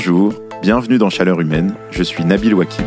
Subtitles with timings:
[0.00, 2.86] Bonjour, bienvenue dans Chaleur Humaine, je suis Nabil Wakim.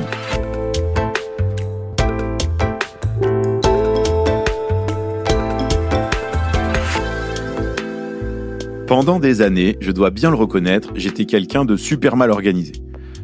[8.88, 12.72] Pendant des années, je dois bien le reconnaître, j'étais quelqu'un de super mal organisé.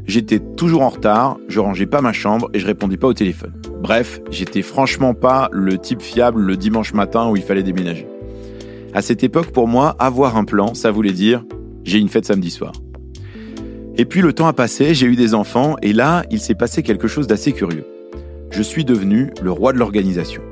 [0.06, 3.54] J'étais toujours en retard, je rangeais pas ma chambre et je répondais pas au téléphone.
[3.80, 8.06] Bref, j'étais franchement pas le type fiable le dimanche matin où il fallait déménager.
[8.94, 11.46] À cette époque, pour moi, avoir un plan, ça voulait dire
[11.86, 12.74] j'ai une fête samedi soir.
[14.00, 16.84] Et puis le temps a passé, j'ai eu des enfants et là, il s'est passé
[16.84, 17.84] quelque chose d'assez curieux.
[18.52, 20.44] Je suis devenu le roi de l'organisation.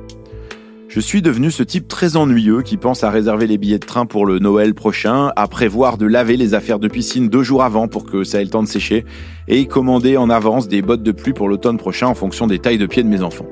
[0.88, 4.04] Je suis devenu ce type très ennuyeux qui pense à réserver les billets de train
[4.04, 7.86] pour le Noël prochain, à prévoir de laver les affaires de piscine deux jours avant
[7.86, 9.04] pour que ça ait le temps de sécher,
[9.46, 12.78] et commander en avance des bottes de pluie pour l'automne prochain en fonction des tailles
[12.78, 13.46] de pieds de mes enfants.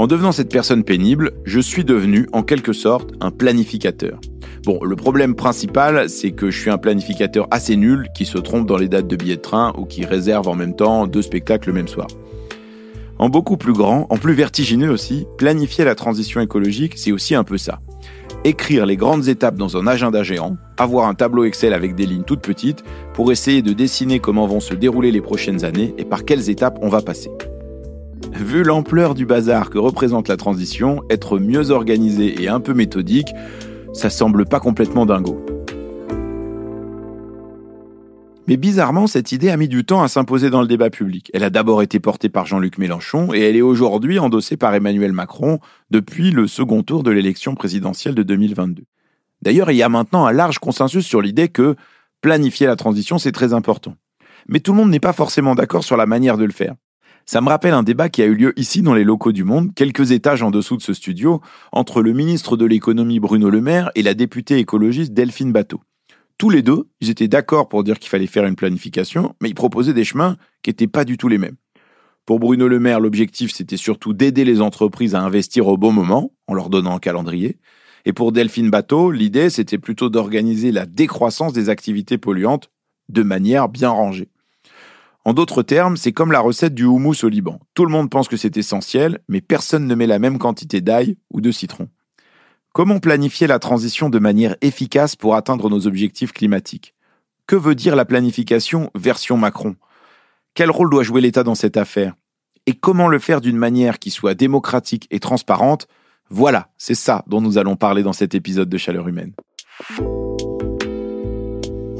[0.00, 4.18] En devenant cette personne pénible, je suis devenu en quelque sorte un planificateur.
[4.64, 8.66] Bon, le problème principal, c'est que je suis un planificateur assez nul qui se trompe
[8.66, 11.68] dans les dates de billets de train ou qui réserve en même temps deux spectacles
[11.68, 12.06] le même soir.
[13.18, 17.44] En beaucoup plus grand, en plus vertigineux aussi, planifier la transition écologique, c'est aussi un
[17.44, 17.80] peu ça.
[18.44, 22.24] Écrire les grandes étapes dans un agenda géant, avoir un tableau Excel avec des lignes
[22.24, 26.24] toutes petites pour essayer de dessiner comment vont se dérouler les prochaines années et par
[26.24, 27.30] quelles étapes on va passer.
[28.40, 33.34] Vu l'ampleur du bazar que représente la transition, être mieux organisé et un peu méthodique,
[33.92, 35.44] ça semble pas complètement dingo.
[38.46, 41.30] Mais bizarrement, cette idée a mis du temps à s'imposer dans le débat public.
[41.34, 45.12] Elle a d'abord été portée par Jean-Luc Mélenchon et elle est aujourd'hui endossée par Emmanuel
[45.12, 45.58] Macron
[45.90, 48.84] depuis le second tour de l'élection présidentielle de 2022.
[49.42, 51.76] D'ailleurs, il y a maintenant un large consensus sur l'idée que
[52.22, 53.96] planifier la transition, c'est très important.
[54.48, 56.74] Mais tout le monde n'est pas forcément d'accord sur la manière de le faire.
[57.30, 59.72] Ça me rappelle un débat qui a eu lieu ici dans les locaux du Monde,
[59.76, 63.92] quelques étages en dessous de ce studio, entre le ministre de l'économie Bruno Le Maire
[63.94, 65.80] et la députée écologiste Delphine Bateau
[66.38, 69.54] tous les deux, ils étaient d'accord pour dire qu'il fallait faire une planification, mais ils
[69.54, 71.54] proposaient des chemins qui n'étaient pas du tout les mêmes.
[72.26, 76.32] Pour Bruno Le Maire, l'objectif, c'était surtout d'aider les entreprises à investir au bon moment,
[76.48, 77.58] en leur donnant un calendrier.
[78.06, 82.70] Et pour Delphine Bateau, l'idée, c'était plutôt d'organiser la décroissance des activités polluantes
[83.08, 84.30] de manière bien rangée.
[85.24, 87.60] En d'autres termes, c'est comme la recette du houmous au Liban.
[87.74, 91.18] Tout le monde pense que c'est essentiel, mais personne ne met la même quantité d'ail
[91.30, 91.88] ou de citron.
[92.72, 96.94] Comment planifier la transition de manière efficace pour atteindre nos objectifs climatiques?
[97.46, 99.76] Que veut dire la planification version Macron?
[100.54, 102.14] Quel rôle doit jouer l'État dans cette affaire?
[102.66, 105.86] Et comment le faire d'une manière qui soit démocratique et transparente?
[106.30, 109.32] Voilà, c'est ça dont nous allons parler dans cet épisode de Chaleur Humaine.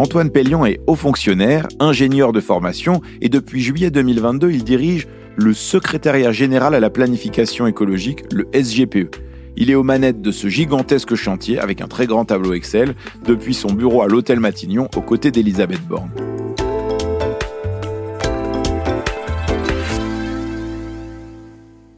[0.01, 5.07] Antoine Pellion est haut fonctionnaire, ingénieur de formation et depuis juillet 2022, il dirige
[5.37, 9.21] le secrétariat général à la planification écologique, le SGPE
[9.57, 12.95] il est aux manettes de ce gigantesque chantier avec un très grand tableau Excel
[13.27, 16.11] depuis son bureau à l'hôtel Matignon aux côtés d'Elisabeth Borne.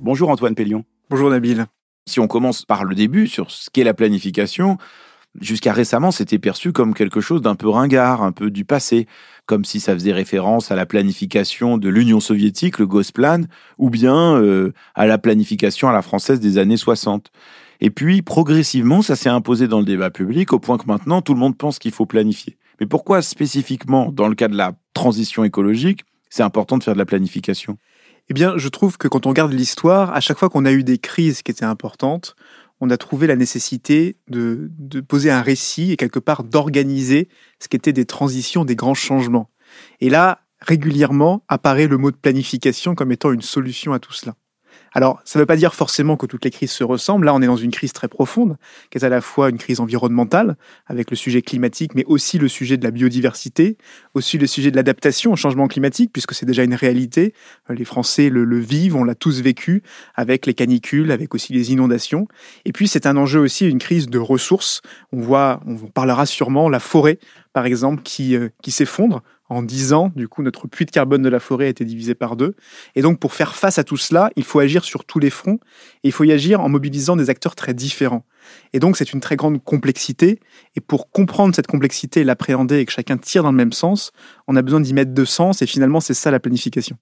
[0.01, 0.85] Bonjour Antoine Pellion.
[1.09, 1.67] Bonjour Nabil.
[2.09, 4.77] Si on commence par le début sur ce qu'est la planification,
[5.41, 9.07] jusqu'à récemment, c'était perçu comme quelque chose d'un peu ringard, un peu du passé,
[9.47, 13.43] comme si ça faisait référence à la planification de l'Union soviétique, le Gosplan,
[13.79, 17.31] ou bien euh, à la planification à la française des années 60.
[17.81, 21.35] Et puis, progressivement, ça s'est imposé dans le débat public au point que maintenant, tout
[21.35, 22.57] le monde pense qu'il faut planifier.
[22.79, 26.99] Mais pourquoi spécifiquement, dans le cas de la transition écologique, c'est important de faire de
[26.99, 27.77] la planification?
[28.29, 30.85] Eh bien, je trouve que quand on regarde l'histoire, à chaque fois qu'on a eu
[30.85, 32.37] des crises qui étaient importantes,
[32.83, 34.69] on a trouvé la nécessité de,
[35.07, 37.29] poser un récit et quelque part d'organiser
[37.61, 39.51] ce qu'étaient des transitions, des grands changements.
[40.01, 44.35] Et là, régulièrement apparaît le mot de planification comme étant une solution à tout cela.
[44.95, 47.27] Alors, ça ne veut pas dire forcément que toutes les crises se ressemblent.
[47.27, 48.57] Là, on est dans une crise très profonde,
[48.91, 52.49] qui est à la fois une crise environnementale, avec le sujet climatique, mais aussi le
[52.49, 53.77] sujet de la biodiversité,
[54.15, 57.35] aussi le sujet de l'adaptation au changement climatique, puisque c'est déjà une réalité.
[57.69, 59.83] Les Français le, le vivent, on l'a tous vécu,
[60.15, 62.29] avec les canicules, avec aussi les inondations.
[62.65, 64.83] Et puis, c'est un enjeu aussi, une crise de ressources.
[65.13, 67.19] On voit, on parlera sûrement, la forêt,
[67.53, 69.23] par exemple, qui, euh, qui s'effondre
[69.53, 72.15] en 10 ans, du coup, notre puits de carbone de la forêt a été divisé
[72.15, 72.55] par deux.
[72.95, 75.59] Et donc, pour faire face à tout cela, il faut agir sur tous les fronts
[76.05, 78.25] et il faut y agir en mobilisant des acteurs très différents.
[78.73, 80.41] Et donc, c'est une très grande complexité.
[80.77, 84.13] Et pour comprendre cette complexité et l'appréhender et que chacun tire dans le même sens,
[84.49, 85.63] on a besoin d'y mettre de sens.
[85.63, 86.97] Et finalement, c'est ça la planification.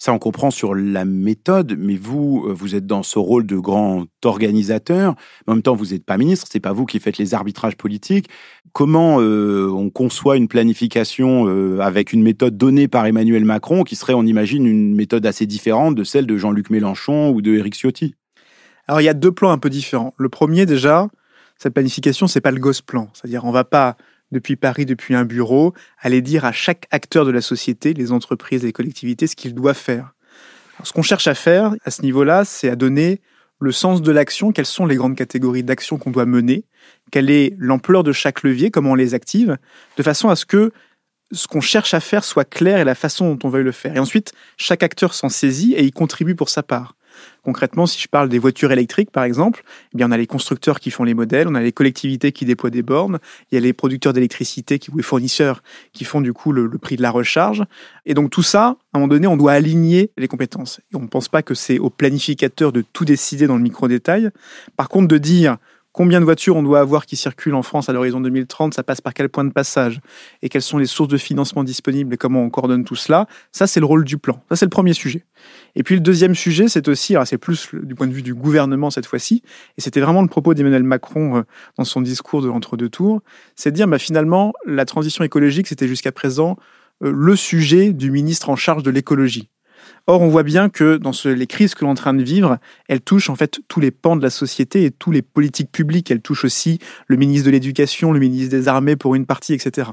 [0.00, 3.56] Ça, on comprend sur la méthode, mais vous, euh, vous êtes dans ce rôle de
[3.56, 5.16] grand organisateur.
[5.48, 8.28] En même temps, vous n'êtes pas ministre, c'est pas vous qui faites les arbitrages politiques.
[8.72, 13.96] Comment euh, on conçoit une planification euh, avec une méthode donnée par Emmanuel Macron, qui
[13.96, 17.74] serait, on imagine, une méthode assez différente de celle de Jean-Luc Mélenchon ou de Éric
[17.74, 18.14] Ciotti?
[18.86, 20.14] Alors, il y a deux plans un peu différents.
[20.16, 21.08] Le premier, déjà,
[21.58, 23.08] cette planification, c'est pas le gosse plan.
[23.14, 23.96] C'est-à-dire, on va pas
[24.32, 28.64] depuis Paris, depuis un bureau, aller dire à chaque acteur de la société, les entreprises,
[28.64, 30.14] les collectivités, ce qu'ils doivent faire.
[30.84, 33.20] ce qu'on cherche à faire à ce niveau-là, c'est à donner
[33.60, 36.64] le sens de l'action, quelles sont les grandes catégories d'action qu'on doit mener,
[37.10, 39.56] quelle est l'ampleur de chaque levier, comment on les active,
[39.96, 40.72] de façon à ce que
[41.32, 43.94] ce qu'on cherche à faire soit clair et la façon dont on veut le faire.
[43.94, 46.94] Et ensuite, chaque acteur s'en saisit et y contribue pour sa part.
[47.42, 50.80] Concrètement, si je parle des voitures électriques, par exemple, eh bien, on a les constructeurs
[50.80, 53.18] qui font les modèles, on a les collectivités qui déploient des bornes,
[53.50, 55.62] il y a les producteurs d'électricité ou les fournisseurs
[55.92, 57.64] qui font du coup le, prix de la recharge.
[58.06, 60.80] Et donc tout ça, à un moment donné, on doit aligner les compétences.
[60.92, 64.30] Et on ne pense pas que c'est au planificateur de tout décider dans le micro-détail.
[64.76, 65.56] Par contre, de dire
[65.98, 69.00] combien de voitures on doit avoir qui circulent en France à l'horizon 2030, ça passe
[69.00, 69.98] par quel point de passage,
[70.42, 73.66] et quelles sont les sources de financement disponibles et comment on coordonne tout cela, ça
[73.66, 74.40] c'est le rôle du plan.
[74.48, 75.24] Ça c'est le premier sujet.
[75.74, 78.90] Et puis le deuxième sujet, c'est aussi, c'est plus du point de vue du gouvernement
[78.90, 79.42] cette fois-ci,
[79.76, 81.42] et c'était vraiment le propos d'Emmanuel Macron euh,
[81.78, 83.20] dans son discours de l'entre-deux tours,
[83.56, 86.58] c'est de dire bah, finalement la transition écologique c'était jusqu'à présent
[87.02, 89.50] euh, le sujet du ministre en charge de l'écologie.
[90.06, 92.58] Or, on voit bien que dans les crises que l'on est en train de vivre,
[92.88, 96.10] elles touchent en fait tous les pans de la société et tous les politiques publiques.
[96.10, 99.90] Elles touchent aussi le ministre de l'Éducation, le ministre des Armées pour une partie, etc.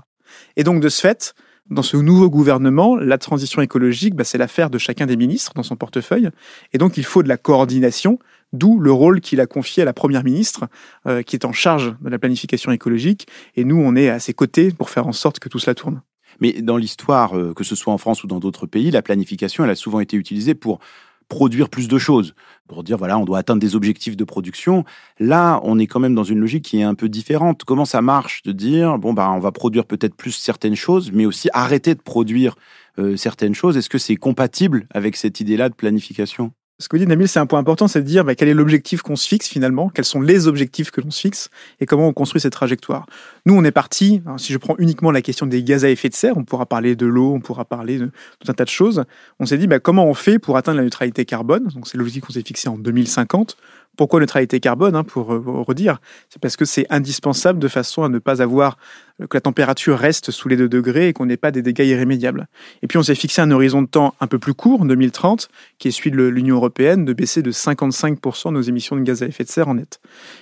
[0.56, 1.34] Et donc, de ce fait,
[1.70, 5.64] dans ce nouveau gouvernement, la transition écologique, bah, c'est l'affaire de chacun des ministres dans
[5.64, 6.30] son portefeuille.
[6.74, 8.20] Et donc, il faut de la coordination,
[8.54, 10.68] d'où le rôle qu'il a confié à la première ministre,
[11.08, 13.28] euh, qui est en charge de la planification écologique.
[13.56, 16.02] Et nous, on est à ses côtés pour faire en sorte que tout cela tourne.
[16.42, 19.64] Mais dans l'histoire, euh, que ce soit en France ou dans d'autres pays, la planification,
[19.64, 20.80] elle a souvent été utilisée pour
[21.28, 22.36] produire plus de choses,
[22.68, 24.84] pour dire voilà, on doit atteindre des objectifs de production.
[25.20, 27.64] Là, on est quand même dans une logique qui est un peu différente.
[27.64, 31.26] Comment ça marche de dire bon bah on va produire peut-être plus certaines choses, mais
[31.26, 32.56] aussi arrêter de produire
[33.00, 33.78] euh, certaines choses?
[33.78, 36.52] Est-ce que c'est compatible avec cette idée-là de planification?
[36.78, 39.02] Ce que dit Nabil, c'est un point important, c'est de dire bah, quel est l'objectif
[39.02, 41.50] qu'on se fixe finalement, quels sont les objectifs que l'on se fixe?
[41.80, 43.06] Et comment on construit cette trajectoire?
[43.46, 46.16] Nous, on est parti, si je prends uniquement la question des gaz à effet de
[46.16, 49.06] serre, on pourra parler de l'eau, on pourra parler de tout un tas de choses.
[49.40, 51.70] On s'est dit bah, comment on fait pour atteindre la neutralité carbone?
[51.74, 53.56] Donc c'est l'objectif qu'on s'est fixé en 2050.
[53.96, 56.00] Pourquoi neutralité carbone, hein, pour euh, redire?
[56.30, 58.78] C'est parce que c'est indispensable de façon à ne pas avoir
[59.20, 62.48] que la température reste sous les 2 degrés et qu'on n'ait pas des dégâts irrémédiables.
[62.82, 65.50] Et puis on s'est fixé un horizon de temps un peu plus court, en 2030,
[65.80, 69.28] qui est celui de l'Union européenne, de baisser de 55% nos émissions de gaz à
[69.28, 70.00] effet de serre en net.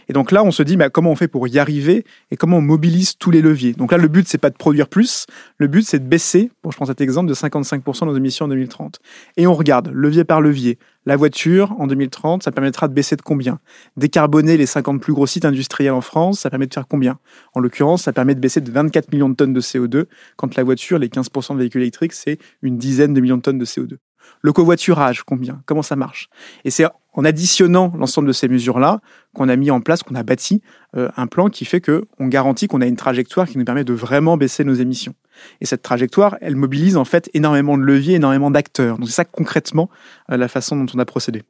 [0.10, 2.58] Et donc là, on se dit bah, comment on fait pour y arriver et comment
[2.58, 3.74] on mobilise tous les leviers?
[3.74, 5.28] Donc là, le but, c'est pas de produire plus,
[5.58, 8.50] le but, c'est de baisser, bon, je prends cet exemple, de 55% nos émissions en
[8.50, 9.00] 2030.
[9.38, 10.78] Et on regarde levier par levier.
[11.06, 13.60] La voiture, en 2030, ça permettra de baisser de combien?
[13.98, 17.20] Décarboner les 50 plus gros sites industriels en France, ça permet de faire combien?
[17.54, 20.06] En l'occurrence, ça permet de baisser de 24 millions de tonnes de CO2,
[20.36, 23.60] quand la voiture, les 15% de véhicules électriques, c'est une dizaine de millions de tonnes
[23.60, 23.98] de CO2.
[24.42, 25.62] Le covoiturage, combien?
[25.66, 26.30] Comment ça marche?
[26.66, 29.00] Et c'est en additionnant l'ensemble de ces mesures-là
[29.34, 30.62] qu'on a mis en place, qu'on a bâti
[30.96, 33.84] euh, un plan qui fait que on garantit qu'on a une trajectoire qui nous permet
[33.84, 35.14] de vraiment baisser nos émissions.
[35.62, 38.98] Et cette trajectoire, elle mobilise en fait énormément de leviers, énormément d'acteurs.
[38.98, 39.90] Donc c'est ça concrètement
[40.32, 41.44] euh, la façon dont on a procédé.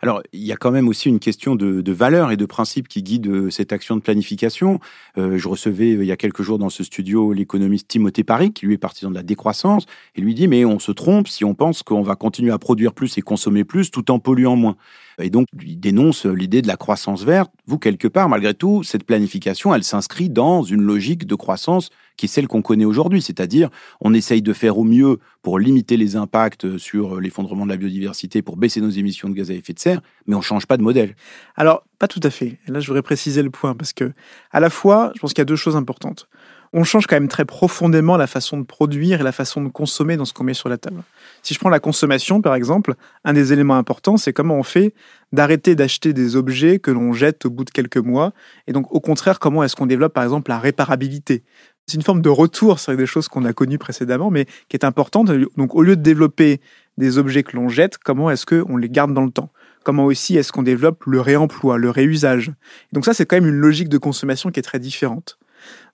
[0.00, 2.88] Alors, il y a quand même aussi une question de, de valeur et de principe
[2.88, 4.80] qui guide euh, cette action de planification.
[5.16, 8.52] Euh, je recevais euh, il y a quelques jours dans ce studio l'économiste Timothée Paris,
[8.52, 11.44] qui lui est partisan de la décroissance, et lui dit, mais on se trompe si
[11.44, 14.76] on pense qu'on va continuer à produire plus et consommer plus tout en polluant moins.
[15.20, 17.50] Et donc, il dénonce l'idée de la croissance verte.
[17.66, 22.26] Vous, quelque part, malgré tout, cette planification, elle s'inscrit dans une logique de croissance qui
[22.26, 23.70] est celle qu'on connaît aujourd'hui, c'est-à-dire
[24.00, 28.42] on essaye de faire au mieux pour limiter les impacts sur l'effondrement de la biodiversité,
[28.42, 30.82] pour baisser nos émissions de gaz à effet de serre, mais on change pas de
[30.82, 31.14] modèle.
[31.56, 32.58] Alors, pas tout à fait.
[32.66, 34.12] Et là, je voudrais préciser le point, parce que
[34.50, 36.28] à la fois, je pense qu'il y a deux choses importantes
[36.72, 40.16] on change quand même très profondément la façon de produire et la façon de consommer
[40.16, 41.02] dans ce qu'on met sur la table.
[41.42, 42.94] Si je prends la consommation, par exemple,
[43.24, 44.94] un des éléments importants, c'est comment on fait
[45.32, 48.32] d'arrêter d'acheter des objets que l'on jette au bout de quelques mois.
[48.66, 51.44] Et donc, au contraire, comment est-ce qu'on développe, par exemple, la réparabilité?
[51.86, 54.84] C'est une forme de retour sur des choses qu'on a connues précédemment, mais qui est
[54.84, 55.30] importante.
[55.56, 56.60] Donc, au lieu de développer
[56.98, 59.50] des objets que l'on jette, comment est-ce qu'on les garde dans le temps?
[59.84, 62.52] Comment aussi est-ce qu'on développe le réemploi, le réusage?
[62.92, 65.38] Donc ça, c'est quand même une logique de consommation qui est très différente.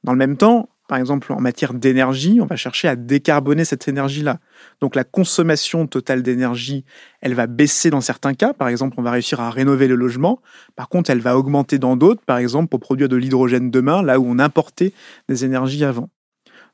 [0.05, 3.89] Dans le même temps, par exemple, en matière d'énergie, on va chercher à décarboner cette
[3.89, 4.39] énergie-là.
[4.83, 6.85] Donc la consommation totale d'énergie,
[7.23, 8.53] elle va baisser dans certains cas.
[8.53, 10.41] Par exemple, on va réussir à rénover le logement.
[10.77, 14.21] Par contre, elle va augmenter dans d'autres, par exemple, pour produire de l'hydrogène demain, là
[14.21, 14.93] où on importait
[15.31, 16.11] des énergies avant.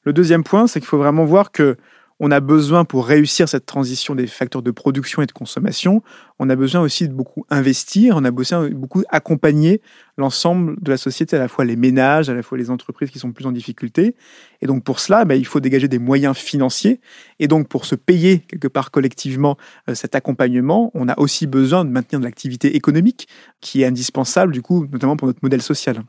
[0.02, 1.76] Le deuxième point, c'est qu'il faut vraiment voir que
[2.20, 6.02] on a besoin pour réussir cette transition des facteurs de production et de consommation,
[6.38, 9.80] on a besoin aussi de beaucoup investir, on a besoin de beaucoup accompagner
[10.18, 13.18] l'ensemble de la société, à la fois les ménages, à la fois les entreprises qui
[13.18, 14.14] sont plus en difficulté.
[14.60, 17.00] Et donc pour cela, bah, il faut dégager des moyens financiers.
[17.38, 19.56] Et donc pour se payer quelque part collectivement
[19.88, 23.28] euh, cet accompagnement, on a aussi besoin de maintenir de l'activité économique
[23.62, 26.02] qui est indispensable du coup, notamment pour notre modèle social.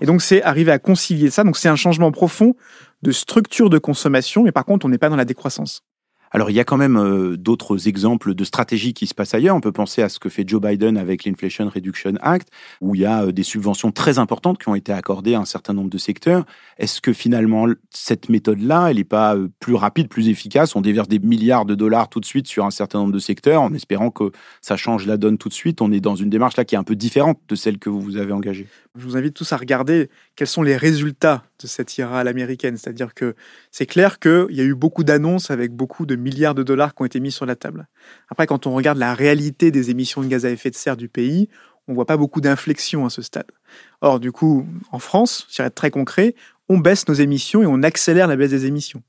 [0.00, 1.44] Et donc, c'est arriver à concilier ça.
[1.44, 2.54] Donc, c'est un changement profond
[3.02, 5.82] de structure de consommation, mais par contre, on n'est pas dans la décroissance.
[6.34, 9.54] Alors, il y a quand même euh, d'autres exemples de stratégies qui se passent ailleurs.
[9.54, 12.48] On peut penser à ce que fait Joe Biden avec l'Inflation Reduction Act,
[12.80, 15.44] où il y a euh, des subventions très importantes qui ont été accordées à un
[15.44, 16.46] certain nombre de secteurs.
[16.78, 20.74] Est-ce que finalement, cette méthode-là, elle n'est pas euh, plus rapide, plus efficace?
[20.74, 23.60] On déverse des milliards de dollars tout de suite sur un certain nombre de secteurs
[23.60, 24.32] en espérant que
[24.62, 25.82] ça change la donne tout de suite.
[25.82, 28.00] On est dans une démarche là qui est un peu différente de celle que vous
[28.00, 28.68] vous avez engagée.
[28.96, 32.76] Je vous invite tous à regarder quels sont les résultats de cette IRA à l'américaine.
[32.76, 33.34] C'est-à-dire que
[33.70, 37.02] c'est clair qu'il y a eu beaucoup d'annonces avec beaucoup de milliards de dollars qui
[37.02, 37.86] ont été mis sur la table.
[38.28, 41.08] Après, quand on regarde la réalité des émissions de gaz à effet de serre du
[41.08, 41.48] pays,
[41.88, 43.50] on voit pas beaucoup d'inflexion à ce stade.
[44.00, 46.34] Or, du coup, en France, si être très concret,
[46.68, 49.02] on baisse nos émissions et on accélère la baisse des émissions.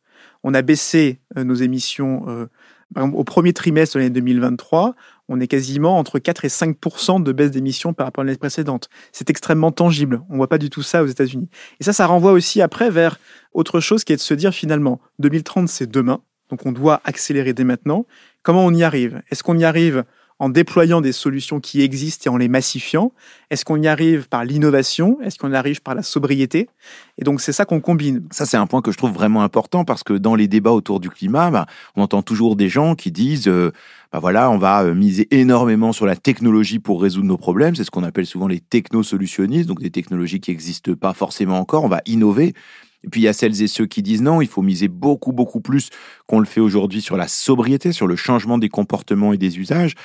[0.43, 2.47] On a baissé euh, nos émissions euh,
[2.95, 4.95] au premier trimestre de l'année 2023,
[5.29, 6.77] on est quasiment entre 4 et 5
[7.23, 8.89] de baisse d'émissions par rapport à l'année précédente.
[9.11, 10.21] C'est extrêmement tangible.
[10.29, 11.49] On ne voit pas du tout ça aux États-Unis.
[11.79, 13.19] Et ça, ça renvoie aussi après vers
[13.53, 16.21] autre chose qui est de se dire finalement, 2030, c'est demain.
[16.49, 18.05] Donc on doit accélérer dès maintenant.
[18.41, 19.21] Comment on y arrive?
[19.31, 20.03] Est-ce qu'on y arrive
[20.39, 23.11] en déployant des solutions qui existent et en les massifiant
[23.49, 25.17] Est-ce qu'on y arrive par l'innovation?
[25.21, 26.69] Est-ce qu'on y arrive par la sobriété?
[27.17, 28.23] Et donc c'est ça qu'on combine.
[28.31, 30.99] Ça c'est un point que je trouve vraiment important parce que dans les débats autour
[30.99, 33.71] du climat, bah, on entend toujours des gens qui disent euh,
[34.11, 37.75] bah voilà, on va euh, miser énormément sur la technologie pour résoudre nos problèmes.
[37.75, 41.83] C'est ce qu'on appelle souvent les technosolutionnistes, donc des technologies qui n'existent pas forcément encore.
[41.83, 42.53] On va innover.
[43.03, 45.33] Et puis il y a celles et ceux qui disent non, il faut miser beaucoup,
[45.33, 45.89] beaucoup plus
[46.27, 49.95] qu'on le fait aujourd'hui sur la sobriété, sur le changement des comportements et des usages.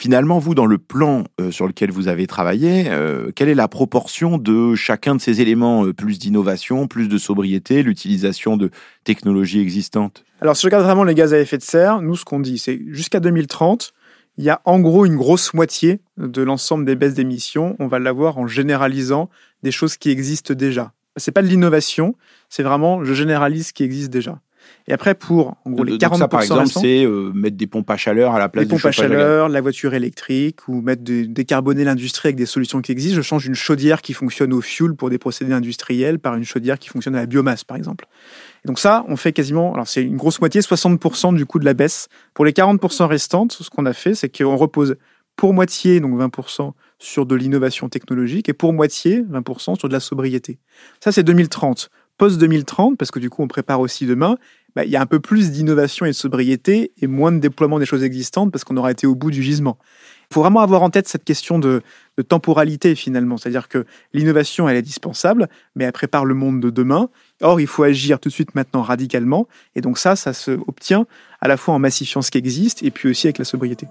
[0.00, 3.66] Finalement, vous, dans le plan euh, sur lequel vous avez travaillé, euh, quelle est la
[3.66, 8.70] proportion de chacun de ces éléments euh, Plus d'innovation, plus de sobriété, l'utilisation de
[9.02, 10.24] technologies existantes?
[10.40, 12.58] Alors, si je regarde vraiment les gaz à effet de serre, nous, ce qu'on dit,
[12.58, 13.92] c'est jusqu'à 2030,
[14.36, 17.74] il y a en gros une grosse moitié de l'ensemble des baisses d'émissions.
[17.80, 19.28] On va l'avoir en généralisant
[19.64, 20.92] des choses qui existent déjà.
[21.18, 22.14] C'est pas de l'innovation,
[22.48, 24.40] c'est vraiment je généralise ce qui existe déjà.
[24.86, 27.90] Et après, pour en gros, les 40% ça, par exemple, c'est euh, mettre des pompes
[27.90, 31.24] à chaleur à la place des pompes à chaleur, la voiture électrique, ou mettre de,
[31.24, 33.16] décarboner l'industrie avec des solutions qui existent.
[33.16, 36.78] Je change une chaudière qui fonctionne au fuel pour des procédés industriels par une chaudière
[36.78, 38.06] qui fonctionne à la biomasse, par exemple.
[38.64, 41.64] Et donc ça, on fait quasiment, alors c'est une grosse moitié, 60% du coût de
[41.64, 42.08] la baisse.
[42.34, 44.96] Pour les 40% restantes, ce qu'on a fait, c'est qu'on repose
[45.36, 50.00] pour moitié, donc 20%, sur de l'innovation technologique et pour moitié, 20%, sur de la
[50.00, 50.58] sobriété.
[51.00, 54.36] Ça, c'est 2030 post-2030, parce que du coup on prépare aussi demain,
[54.76, 57.78] bah, il y a un peu plus d'innovation et de sobriété et moins de déploiement
[57.78, 59.78] des choses existantes parce qu'on aura été au bout du gisement.
[60.30, 61.82] Il faut vraiment avoir en tête cette question de,
[62.28, 67.08] temporalité finalement, c'est-à-dire que l'innovation elle est dispensable, mais elle prépare le monde de demain.
[67.40, 71.06] Or, il faut agir tout de suite maintenant radicalement, et donc ça, ça se obtient
[71.40, 73.86] à la fois en massifiant ce qui existe et puis aussi avec la sobriété.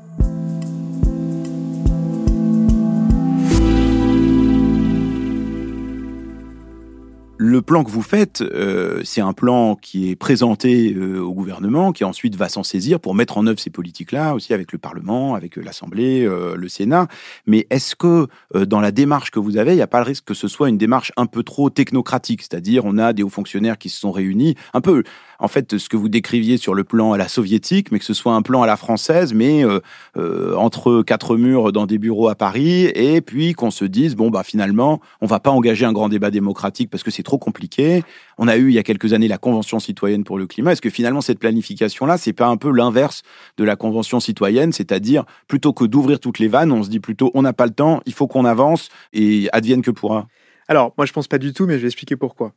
[7.39, 11.91] Le plan que vous faites, euh, c'est un plan qui est présenté euh, au gouvernement,
[11.91, 15.35] qui ensuite va s'en saisir pour mettre en œuvre ces politiques-là, aussi avec le Parlement,
[15.35, 17.07] avec euh, l'Assemblée, le Sénat.
[17.45, 20.25] Mais est-ce que dans la démarche que vous avez, il n'y a pas le risque
[20.25, 22.41] que ce soit une démarche un peu trop technocratique?
[22.41, 25.03] C'est-à-dire, on a des hauts fonctionnaires qui se sont réunis, un peu
[25.39, 28.13] en fait ce que vous décriviez sur le plan à la soviétique, mais que ce
[28.13, 29.79] soit un plan à la française, mais euh,
[30.17, 34.29] euh, entre quatre murs dans des bureaux à Paris, et puis qu'on se dise bon
[34.29, 38.03] bah finalement on va pas engager un grand débat démocratique parce que c'est trop compliqué.
[38.37, 40.73] On a eu il y a quelques années la Convention citoyenne pour le climat.
[40.73, 43.23] Est-ce que finalement cette planification là c'est pas un peu l'inverse
[43.57, 47.31] de la Convention citoyenne, c'est-à-dire plutôt que d'ouvrir toutes les vannes, on se dit plutôt
[47.33, 50.27] on n'a pas le temps, il faut qu'on avance et advienne que pourra.
[50.67, 52.53] Alors, moi, je pense pas du tout, mais je vais expliquer pourquoi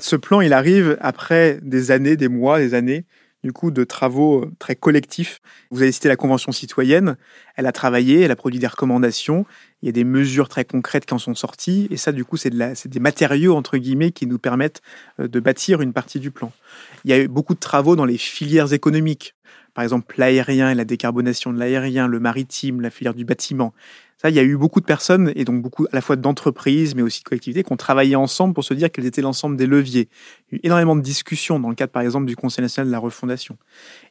[0.00, 3.04] ce plan, il arrive après des années, des mois, des années,
[3.44, 5.40] du coup, de travaux euh, très collectifs.
[5.70, 7.16] Vous avez cité la Convention citoyenne.
[7.56, 9.44] Elle a travaillé, elle a produit des recommandations.
[9.82, 11.88] Il y a des mesures très concrètes qui en sont sorties.
[11.90, 14.80] Et ça, du coup, c'est de des matériaux, entre guillemets, qui nous permettent
[15.20, 16.52] euh, de bâtir une partie du plan.
[17.04, 19.34] Il y a eu beaucoup de travaux dans les filières économiques.
[19.74, 23.72] Par exemple, l'aérien et la décarbonation de l'aérien, le maritime, la filière du bâtiment
[24.28, 27.02] il y a eu beaucoup de personnes, et donc beaucoup à la fois d'entreprises, mais
[27.02, 30.08] aussi de collectivités, qui ont travaillé ensemble pour se dire quels étaient l'ensemble des leviers.
[30.50, 32.86] Il y a eu énormément de discussions dans le cadre, par exemple, du Conseil national
[32.86, 33.56] de la refondation.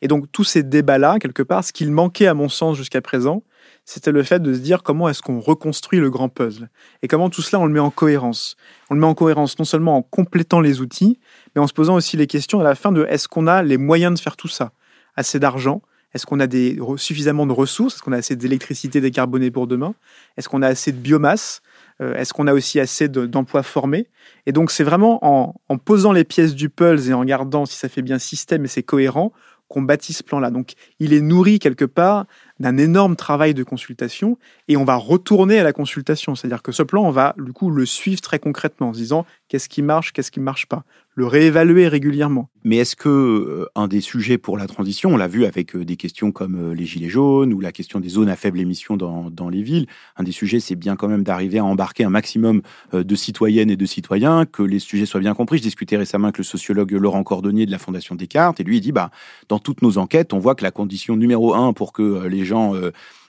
[0.02, 3.44] Et donc, tous ces débats-là, quelque part, ce qu'il manquait, à mon sens, jusqu'à présent,
[3.86, 6.70] c'était le fait de se dire comment est-ce qu'on reconstruit le grand puzzle.
[7.04, 8.58] Et comment tout cela, on le met en cohérence.
[8.90, 11.20] On le met en cohérence non seulement en complétant les outils,
[11.56, 13.78] mais en se posant aussi les questions à la fin de est-ce qu'on a les
[13.78, 14.74] moyens de faire tout ça?
[15.16, 15.82] Assez d'argent?
[16.14, 17.96] Est-ce qu'on a des, suffisamment de ressources?
[17.96, 19.94] Est-ce qu'on a assez d'électricité décarbonée pour demain?
[20.38, 21.62] Est-ce qu'on a assez de biomasse?
[22.02, 24.08] Euh, Est-ce qu'on a aussi assez d'emplois formés?
[24.46, 27.88] Et donc, c'est vraiment en, posant les pièces du puzzle et en regardant si ça
[27.88, 29.32] fait bien système et c'est cohérent
[29.70, 30.52] qu'on bâtit ce plan-là.
[30.52, 32.26] Donc, il est nourri quelque part
[32.60, 34.38] d'un énorme travail de consultation
[34.68, 36.36] et on va retourner à la consultation.
[36.36, 39.26] C'est-à-dire que ce plan, on va du coup le suivre très concrètement en se disant
[39.48, 40.84] qu'est-ce qui marche, qu'est-ce qui ne marche pas,
[41.22, 42.50] le réévaluer régulièrement.
[42.64, 45.86] Mais est-ce que euh, un des sujets pour la transition, on l'a vu avec euh,
[45.86, 48.98] des questions comme euh, les gilets jaunes ou la question des zones à faible émission
[48.98, 49.86] dans, dans les villes,
[50.18, 52.64] un des sujets, c'est bien quand même d'arriver à embarquer un maximum
[52.94, 55.60] de citoyennes et de citoyens, que les sujets soient bien compris.
[55.60, 58.82] Je discutais récemment avec le sociologue Laurent Cordonnier de la Fondation Descartes et lui il
[58.82, 59.12] dit bah
[59.48, 62.74] dans toutes nos enquêtes, on voit que la condition numéro un pour que les gens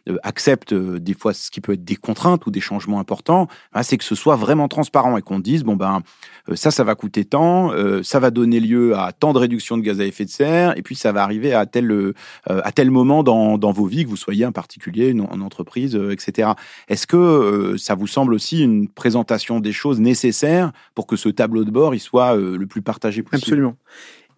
[0.08, 3.46] euh, acceptent euh, des fois ce qui peut être des contraintes ou des changements importants,
[3.72, 6.02] hein, c'est que ce soit vraiment transparent et qu'on dise bon ben
[6.48, 7.70] euh, ça ça va coûter tant,
[8.02, 10.82] ça va donner lieu à tant de réduction de gaz à effet de serre et
[10.82, 12.12] puis ça va arriver à tel
[12.46, 15.98] à tel moment dans, dans vos vies que vous soyez un particulier, une, en entreprise,
[16.10, 16.50] etc.
[16.88, 21.64] Est-ce que ça vous semble aussi une présentation des choses nécessaires pour que ce tableau
[21.64, 23.42] de bord il soit le plus partagé possible?
[23.42, 23.76] Absolument.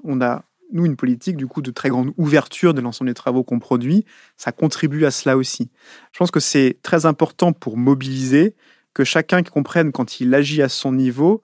[0.02, 0.42] On a
[0.72, 4.04] nous, une politique du coup de très grande ouverture de l'ensemble des travaux qu'on produit,
[4.36, 5.70] ça contribue à cela aussi.
[6.12, 8.54] Je pense que c'est très important pour mobiliser
[8.92, 11.42] que chacun comprenne quand il agit à son niveau,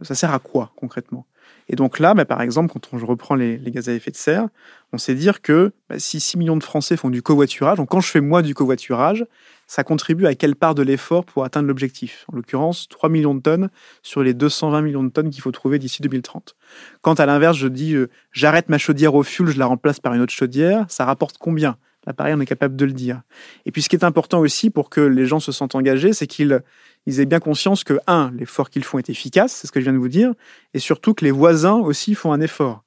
[0.00, 1.26] euh, ça sert à quoi concrètement?
[1.68, 4.16] Et donc là, bah, par exemple, quand on, je reprends les, gaz à effet de
[4.16, 4.48] serre,
[4.92, 8.00] on sait dire que bah, si 6 millions de Français font du covoiturage, donc quand
[8.00, 9.26] je fais moi du covoiturage,
[9.66, 12.24] ça contribue à quelle part de l'effort pour atteindre l'objectif?
[12.32, 13.70] En l'occurrence, 3 millions de tonnes
[14.02, 16.56] sur les 220 millions de tonnes qu'il faut trouver d'ici 2030.
[17.02, 20.14] Quand à l'inverse, je dis euh, j'arrête ma chaudière au fioul, je la remplace par
[20.14, 21.76] une autre chaudière, ça rapporte combien?
[22.06, 23.22] Là, pareil, on est capable de le dire.
[23.64, 26.26] Et puis, ce qui est important aussi pour que les gens se sentent engagés, c'est
[26.26, 26.60] qu'ils
[27.06, 29.84] ils aient bien conscience que, un, l'effort qu'ils font est efficace, c'est ce que je
[29.84, 30.32] viens de vous dire,
[30.74, 32.84] et surtout que les voisins aussi font un effort.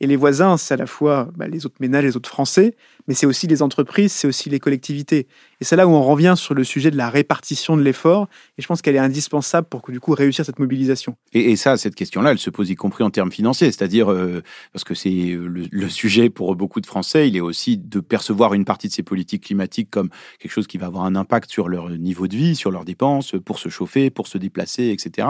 [0.00, 2.74] Et les voisins, c'est à la fois bah, les autres ménages, les autres Français,
[3.10, 5.26] mais c'est aussi les entreprises, c'est aussi les collectivités.
[5.60, 8.28] Et c'est là où on revient sur le sujet de la répartition de l'effort.
[8.56, 11.16] Et je pense qu'elle est indispensable pour que, du coup réussir cette mobilisation.
[11.32, 14.84] Et, ça, cette question-là, elle se pose y compris en termes financiers, c'est-à-dire euh, parce
[14.84, 18.86] que c'est le, sujet pour beaucoup de Français, il est aussi de percevoir une partie
[18.86, 22.28] de ces politiques climatiques comme quelque chose qui va avoir un impact sur leur niveau
[22.28, 25.26] de vie, sur leurs dépenses, pour se chauffer, pour se déplacer, etc.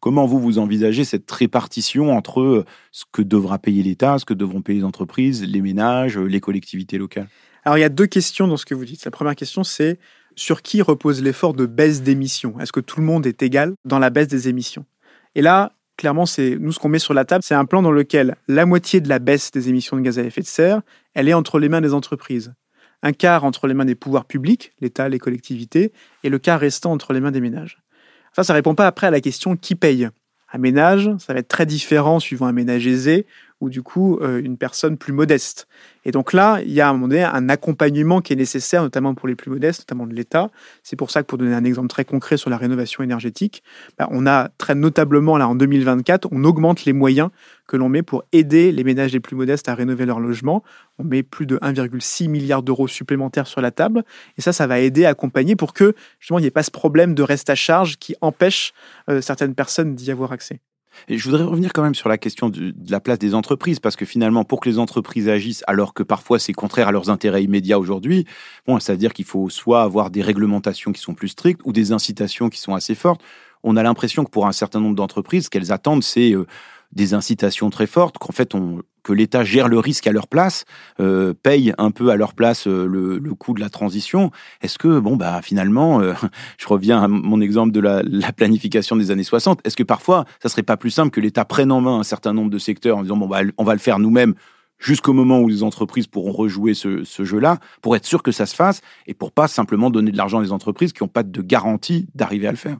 [0.00, 4.62] Comment vous vous envisagez cette répartition entre ce que devra payer l'État, ce que devront
[4.62, 7.19] payer les entreprises, les ménages, les collectivités locales?
[7.64, 9.04] Alors il y a deux questions dans ce que vous dites.
[9.04, 9.98] La première question, c'est
[10.36, 12.58] sur qui repose l'effort de baisse d'émissions?
[12.60, 14.86] Est-ce que tout le monde est égal dans la baisse des émissions?
[15.34, 17.92] Et là, clairement, c'est nous ce qu'on met sur la table, c'est un plan dans
[17.92, 20.80] lequel la moitié de la baisse des émissions de gaz à effet de serre,
[21.14, 22.54] elle est entre les mains des entreprises.
[23.02, 26.92] Un quart entre les mains des pouvoirs publics, l'État, les collectivités, et le quart restant
[26.92, 27.82] entre les mains des ménages.
[28.34, 30.08] Ça, ça répond pas après à la question qui paye?
[30.52, 33.26] Un ménage, ça va être très différent suivant un ménage aisé
[33.60, 35.66] ou du coup euh, une personne plus modeste.
[36.04, 39.34] Et donc là, il y a un un accompagnement qui est nécessaire, notamment pour les
[39.34, 40.50] plus modestes, notamment de l'État.
[40.82, 43.62] C'est pour ça que pour donner un exemple très concret sur la rénovation énergétique,
[43.98, 47.30] bah, on a très notablement là en 2024, on augmente les moyens
[47.66, 50.62] que l'on met pour aider les ménages les plus modestes à rénover leur logement.
[50.98, 54.04] On met plus de 1,6 milliard d'euros supplémentaires sur la table.
[54.38, 56.70] Et ça, ça va aider à accompagner pour que justement il n'y ait pas ce
[56.70, 58.72] problème de reste à charge qui empêche
[59.08, 60.60] euh, certaines personnes d'y avoir accès.
[61.08, 64.04] Je voudrais revenir quand même sur la question de, la place des entreprises, parce que
[64.04, 67.78] finalement, pour que les entreprises agissent, alors que parfois c'est contraire à leurs intérêts immédiats
[67.78, 68.26] aujourd'hui,
[68.66, 71.72] bon, ça veut dire qu'il faut soit avoir des réglementations qui sont plus strictes ou
[71.72, 73.22] des incitations qui sont assez fortes.
[73.62, 76.46] On a l'impression que pour un certain nombre d'entreprises, ce qu'elles attendent, c'est euh,
[76.92, 80.64] des incitations très fortes, qu'en fait, on, que l'État gère le risque à leur place,
[80.98, 84.30] euh, paye un peu à leur place euh, le, coût de la transition.
[84.60, 86.14] Est-ce que, bon, bah, finalement, euh,
[86.58, 90.24] je reviens à mon exemple de la, la, planification des années 60, est-ce que parfois,
[90.42, 92.98] ça serait pas plus simple que l'État prenne en main un certain nombre de secteurs
[92.98, 94.34] en disant, bon, bah, on va le faire nous-mêmes
[94.78, 98.46] jusqu'au moment où les entreprises pourront rejouer ce, ce jeu-là, pour être sûr que ça
[98.46, 101.42] se fasse et pour pas simplement donner de l'argent aux entreprises qui n'ont pas de
[101.42, 102.78] garantie d'arriver à le faire?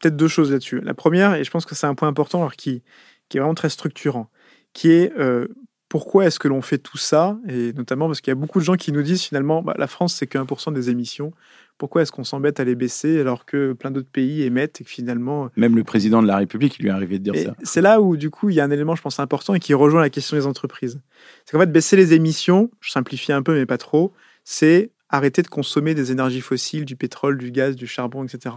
[0.00, 0.80] Peut-être deux choses là-dessus.
[0.80, 2.82] La première, et je pense que c'est un point important, alors qui,
[3.28, 4.30] qui est vraiment très structurant,
[4.72, 5.48] qui est euh,
[5.88, 7.38] pourquoi est-ce que l'on fait tout ça?
[7.48, 9.86] Et notamment parce qu'il y a beaucoup de gens qui nous disent finalement, bah, la
[9.86, 11.32] France, c'est que 1% des émissions.
[11.78, 14.90] Pourquoi est-ce qu'on s'embête à les baisser alors que plein d'autres pays émettent et que
[14.90, 15.46] finalement...
[15.46, 17.54] Euh, Même le président de la République, il lui est arrivé de dire ça.
[17.62, 19.74] C'est là où, du coup, il y a un élément, je pense, important et qui
[19.74, 21.00] rejoint la question des entreprises.
[21.44, 24.12] C'est qu'en fait, baisser les émissions, je simplifie un peu, mais pas trop,
[24.44, 28.56] c'est arrêter de consommer des énergies fossiles, du pétrole, du gaz, du charbon, etc.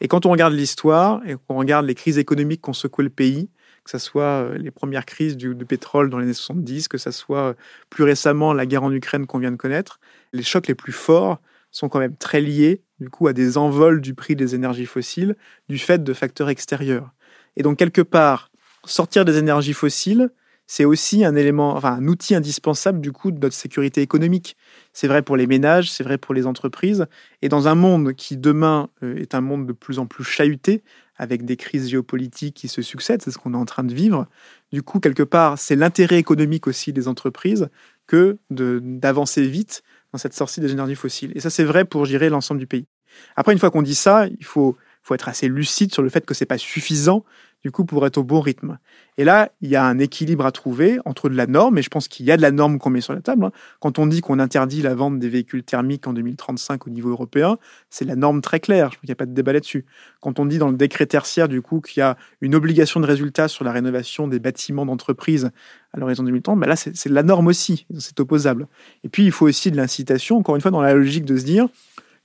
[0.00, 3.48] Et quand on regarde l'histoire et qu'on regarde les crises économiques qu'ont secoué le pays,
[3.84, 7.10] que ce soit euh, les premières crises du, pétrole dans les années 70, que ce
[7.10, 7.54] soit euh,
[7.88, 10.00] plus récemment la guerre en Ukraine qu'on vient de connaître,
[10.32, 11.38] les chocs les plus forts
[11.70, 15.36] sont quand même très liés du coup à des envols du prix des énergies fossiles
[15.68, 17.10] du fait de facteurs extérieurs.
[17.56, 18.50] Et donc quelque part,
[18.84, 20.30] sortir des énergies fossiles,
[20.72, 24.56] c'est aussi un élément, enfin un outil indispensable du coup de notre sécurité économique.
[24.92, 27.06] C'est vrai pour les ménages, c'est vrai pour les entreprises.
[27.42, 30.84] Et dans un monde qui demain euh, est un monde de plus en plus chahuté,
[31.16, 34.28] avec des crises géopolitiques qui se succèdent, c'est ce qu'on est en train de vivre.
[34.70, 37.68] Du coup, quelque part, c'est l'intérêt économique aussi des entreprises
[38.06, 41.32] que d'avancer vite dans cette sortie des énergies fossiles.
[41.34, 42.86] Et ça, c'est vrai pour gérer l'ensemble du pays.
[43.34, 46.24] Après, une fois qu'on dit ça, il faut, faut être assez lucide sur le fait
[46.24, 47.24] que c'est pas suffisant
[47.62, 48.78] du coup, pour être au bon rythme.
[49.18, 51.90] Et là, il y a un équilibre à trouver entre de la norme, et je
[51.90, 53.44] pense qu'il y a de la norme qu'on met sur la table.
[53.44, 53.52] Hein.
[53.80, 57.58] Quand on dit qu'on interdit la vente des véhicules thermiques en 2035 au niveau européen,
[57.90, 59.84] c'est la norme très claire, je crois qu'il n'y a pas de débat là-dessus.
[60.20, 63.06] Quand on dit dans le décret tertiaire, du coup, qu'il y a une obligation de
[63.06, 65.50] résultat sur la rénovation des bâtiments d'entreprise
[65.92, 68.68] à l'horizon 2030, ben là, c'est la norme aussi, c'est opposable.
[69.04, 71.44] Et puis, il faut aussi de l'incitation, encore une fois, dans la logique de se
[71.44, 71.68] dire,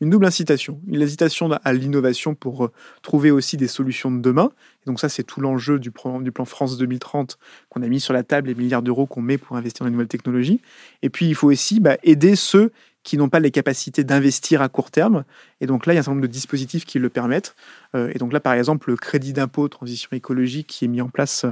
[0.01, 0.81] une double incitation.
[0.87, 4.51] Une incitation à l'innovation pour euh, trouver aussi des solutions de demain.
[4.83, 7.37] Et donc ça, c'est tout l'enjeu du, plan, France 2030
[7.69, 9.93] qu'on a mis sur la table, les milliards d'euros qu'on met pour investir dans les
[9.93, 10.59] nouvelles technologies.
[11.01, 12.71] Et puis, il faut aussi bah, aider ceux
[13.05, 15.23] qui n'ont pas les capacités d'investir à court terme.
[15.61, 17.55] Et donc là, il y a un certain nombre de dispositifs qui le permettent.
[17.95, 21.09] Euh, et donc là, par exemple, le crédit d'impôt transition écologique qui est mis en
[21.09, 21.45] place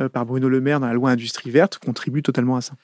[0.00, 2.74] euh, par Bruno Le Maire dans la loi Industrie verte contribue totalement à ça.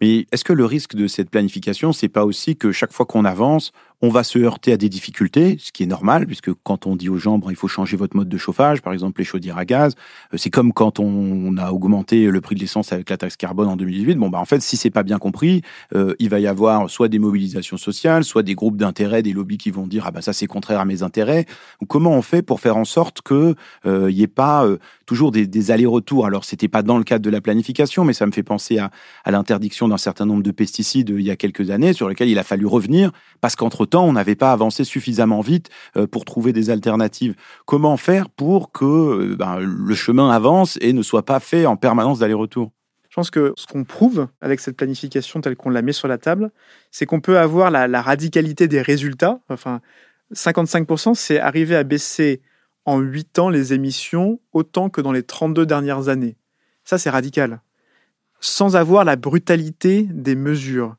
[0.00, 3.24] Mais est-ce que le risque de cette planification, c'est pas aussi que chaque fois qu'on
[3.24, 6.96] avance, on va se heurter à des difficultés, ce qui est normal, puisque quand on
[6.96, 9.64] dit aux gens, il faut changer votre mode de chauffage, par exemple les chaudières à
[9.64, 9.94] gaz,
[10.34, 13.68] euh, c'est comme quand on, a augmenté le prix de l'essence avec la taxe carbone
[13.68, 14.16] en 2018.
[14.16, 15.62] Bon, bah, en fait, si c'est pas bien compris,
[15.94, 19.58] euh, il va y avoir soit des mobilisations sociales, soit des groupes d'intérêt, des lobbies
[19.58, 21.46] qui vont dire, ah bah ça c'est contraire à mes intérêts.
[21.88, 24.66] comment on fait pour faire en sorte que il euh, n'y ait pas
[25.06, 26.26] toujours des, allers-retours?
[26.26, 28.90] Alors, c'était pas dans le cadre de la planification, mais ça me fait penser à,
[29.24, 32.38] à l'interdiction d'un certain nombre de pesticides il y a quelques années, sur lesquels il
[32.38, 36.52] a fallu revenir, parce qu'entre temps, on n'avait pas avancé suffisamment vite euh, pour trouver
[36.52, 37.34] des alternatives.
[37.66, 41.76] Comment faire pour que euh, ben, le chemin avance et ne soit pas fait en
[41.76, 42.72] permanence d'aller-retour?
[43.10, 46.16] Je pense que ce qu'on prouve avec cette planification telle qu'on la met sur la
[46.16, 46.50] table,
[46.90, 49.40] c'est qu'on peut avoir la, radicalité des résultats.
[49.50, 49.82] Enfin,
[50.34, 52.40] 55%, c'est arriver à baisser
[52.86, 56.36] en 8 ans les émissions autant que dans les 32 dernières années.
[56.84, 57.60] Ça, c'est radical.
[58.40, 60.96] Sans avoir la brutalité des mesures.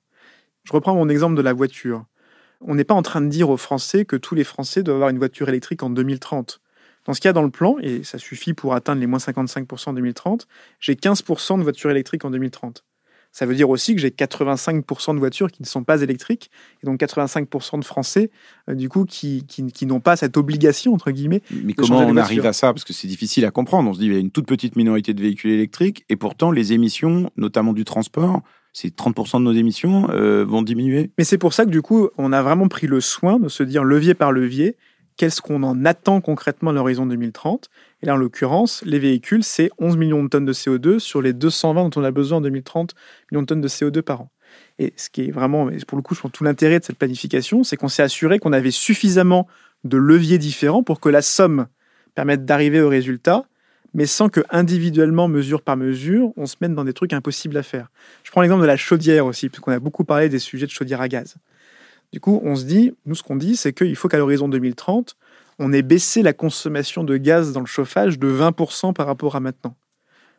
[0.65, 2.05] Je reprends mon exemple de la voiture
[2.67, 5.09] on n'est pas en train de dire aux Français que tous les Français doivent avoir
[5.09, 6.61] une voiture électrique en 2030.
[7.05, 9.19] Dans ce qu'il y a dans le plan, et ça suffit pour atteindre les moins
[9.19, 10.47] 55% en 2030,
[10.79, 12.83] j'ai 15% de voitures électriques en 2030.
[13.33, 16.85] Ça veut dire aussi que j'ai 85% de voitures qui ne sont pas électriques, et
[16.85, 18.29] donc 85% de Français,
[18.69, 21.41] euh, du coup, qui, qui, n'ont pas cette obligation, entre guillemets.
[21.51, 22.71] Mais comment on arrive à ça?
[22.71, 23.89] Parce que c'est difficile à comprendre.
[23.89, 26.51] On se dit, il y a une toute petite minorité de véhicules électriques, et pourtant,
[26.51, 28.43] les émissions, notamment du transport,
[28.73, 31.11] c'est 30% de nos émissions euh, vont diminuer.
[31.17, 33.63] Mais c'est pour ça que du coup, on a vraiment pris le soin de se
[33.63, 34.75] dire levier par levier,
[35.15, 37.69] qu'est-ce qu'on en attend concrètement à l'horizon 2030.
[38.01, 41.33] Et là, en l'occurrence, les véhicules, c'est 11 millions de tonnes de CO2 sur les
[41.33, 42.95] 220 dont on a besoin en 2030
[43.31, 44.31] millions de tonnes de CO2 par an.
[44.79, 47.63] Et ce qui est vraiment, pour le coup, je pense tout l'intérêt de cette planification,
[47.63, 49.47] c'est qu'on s'est assuré qu'on avait suffisamment
[49.83, 51.67] de leviers différents pour que la somme
[52.15, 53.45] permette d'arriver au résultat
[53.93, 57.63] mais sans que individuellement, mesure par mesure, on se mette dans des trucs impossibles à
[57.63, 57.91] faire.
[58.23, 61.01] Je prends l'exemple de la chaudière aussi, puisqu'on a beaucoup parlé des sujets de chaudière
[61.01, 61.35] à gaz.
[62.11, 65.15] Du coup, on se dit, nous, ce qu'on dit, c'est qu'il faut qu'à l'horizon 2030,
[65.59, 69.39] on ait baissé la consommation de gaz dans le chauffage de 20% par rapport à
[69.39, 69.75] maintenant.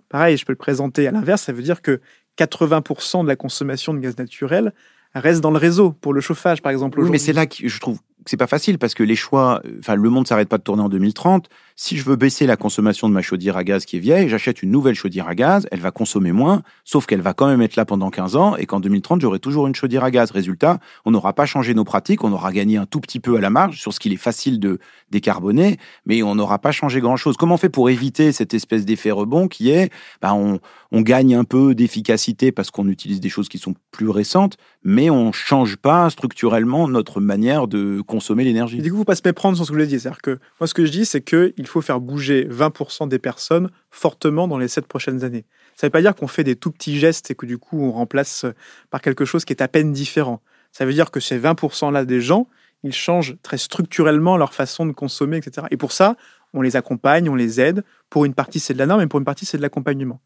[0.09, 2.01] Pareil, je peux le présenter à l'inverse, ça veut dire que
[2.39, 4.73] 80% de la consommation de gaz naturel
[5.15, 7.01] reste dans le réseau pour le chauffage, par exemple.
[7.01, 9.97] Oui, mais c'est là que je trouve c'est pas facile parce que les choix, enfin,
[9.97, 11.49] le monde s'arrête pas de tourner en 2030.
[11.77, 14.63] Si je veux baisser la consommation de ma chaudière à gaz qui est vieille, j'achète
[14.63, 17.75] une nouvelle chaudière à gaz, elle va consommer moins, sauf qu'elle va quand même être
[17.75, 20.31] là pendant 15 ans et qu'en 2030, j'aurai toujours une chaudière à gaz.
[20.31, 23.41] Résultat, on n'aura pas changé nos pratiques, on aura gagné un tout petit peu à
[23.41, 24.79] la marge sur ce qu'il est facile de
[25.11, 27.37] décarboner, mais on n'aura pas changé grand chose.
[27.37, 30.61] Comment on fait pour éviter cette espèce d'effet rebond qui est, ben,
[30.93, 35.11] on, gagne un peu d'efficacité parce qu'on utilise des choses qui sont plus récentes, mais
[35.11, 38.81] on change pas structurellement notre manière de consommer l'énergie.
[38.81, 39.99] Du coup, il ne pas se méprendre sur ce que je l'ai dit.
[39.99, 41.21] C'est-à-dire que moi, ce que je dis, c'est
[41.65, 45.45] qu'il faut faire bouger 20% des personnes fortement dans les 7 prochaines années.
[45.77, 47.83] Ça ne veut pas dire qu'on fait des tout petits gestes et que du coup,
[47.83, 48.45] on remplace
[48.91, 50.41] par quelque chose qui est à peine différent.
[50.73, 52.49] Ça veut dire que ces 20%-là des gens,
[52.83, 55.67] ils changent très structurellement leur façon de consommer, etc.
[55.71, 56.17] Et pour ça,
[56.53, 57.83] on les accompagne, on les aide.
[58.11, 60.21] Pour une partie, c'est de la norme, et pour une partie, c'est de l'accompagnement.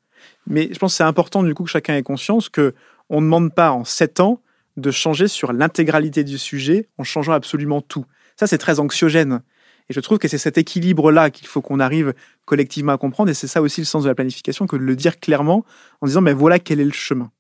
[0.47, 2.75] Mais je pense que c'est important du coup que chacun ait conscience que
[3.09, 4.43] on ne demande pas en 7 ans
[4.77, 8.05] de changer sur l'intégralité du sujet en changeant absolument tout.
[8.37, 9.43] Ça, c'est très anxiogène.
[9.91, 13.31] Et je trouve que c'est cet équilibre-là qu'il faut qu'on arrive collectivement à comprendre.
[13.31, 15.65] Et c'est ça aussi le sens de la planification, que de le dire clairement
[16.01, 17.31] en disant, ben voilà quel est le chemin.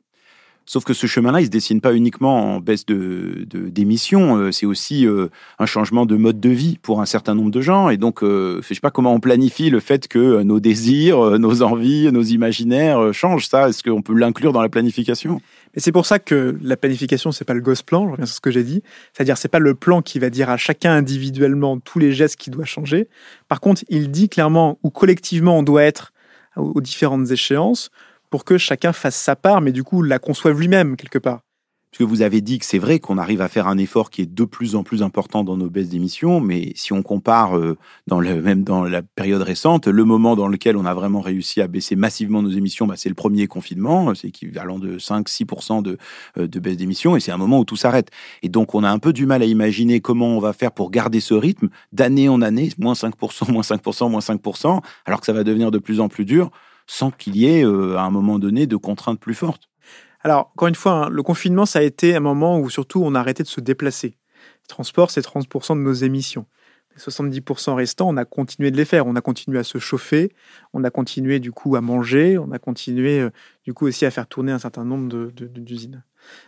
[0.69, 4.67] Sauf que ce chemin-là, il se dessine pas uniquement en baisse de d'émissions, euh, c'est
[4.67, 7.89] aussi euh, un changement de mode de vie pour un certain nombre de gens.
[7.89, 11.63] Et donc, euh, je sais pas comment on planifie le fait que nos désirs, nos
[11.63, 13.49] envies, nos imaginaires changent.
[13.49, 15.41] Ça, est-ce qu'on peut l'inclure dans la planification?
[15.79, 18.05] Et c'est pour ça que la planification, c'est pas le gosse plan.
[18.05, 18.83] Je reviens sur ce que j'ai dit.
[19.12, 22.51] C'est-à-dire, c'est pas le plan qui va dire à chacun individuellement tous les gestes qui
[22.51, 23.09] doivent changer.
[23.47, 26.12] Par contre, il dit clairement où collectivement on doit être
[26.57, 27.91] aux différentes échéances
[28.29, 31.43] pour que chacun fasse sa part, mais du coup la conçoive lui-même quelque part.
[31.90, 34.20] Parce que vous avez dit que c'est vrai qu'on arrive à faire un effort qui
[34.20, 37.79] est de plus en plus important dans nos baisses d'émissions, mais si on compare euh,
[38.11, 41.96] même dans la période récente, le moment dans lequel on a vraiment réussi à baisser
[41.96, 45.96] massivement nos émissions, bah, c'est le premier confinement, c'est équivalent de 5-6% de,
[46.37, 48.11] euh, de baisse d'émissions, et c'est un moment où tout s'arrête.
[48.42, 50.90] Et donc on a un peu du mal à imaginer comment on va faire pour
[50.90, 55.33] garder ce rythme d'année en année, moins 5%, moins 5%, moins 5%, alors que ça
[55.33, 56.51] va devenir de plus en plus dur,
[56.87, 59.68] sans qu'il y ait euh, à un moment donné de contraintes plus fortes.
[60.21, 63.15] Alors, encore une fois, hein, le confinement, ça a été un moment où surtout on
[63.15, 64.17] a arrêté de se déplacer.
[64.65, 66.47] Le transport, c'est 30% de nos émissions.
[66.95, 69.07] Les 70% restants, on a continué de les faire.
[69.07, 70.33] On a continué à se chauffer,
[70.73, 73.31] on a continué du coup à manger, on a continué euh,
[73.65, 76.03] du coup aussi à faire tourner un certain nombre d'usines.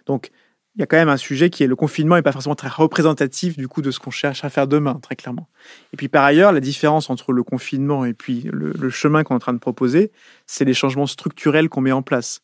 [0.06, 0.30] Donc,
[0.76, 2.68] il y a quand même un sujet qui est le confinement n'est pas forcément très
[2.68, 5.48] représentatif du coup de ce qu'on cherche à faire demain, très clairement.
[5.92, 9.34] Et puis par ailleurs, la différence entre le confinement et puis le, le chemin qu'on
[9.34, 10.12] est en train de proposer,
[10.46, 12.42] c'est les changements structurels qu'on met en place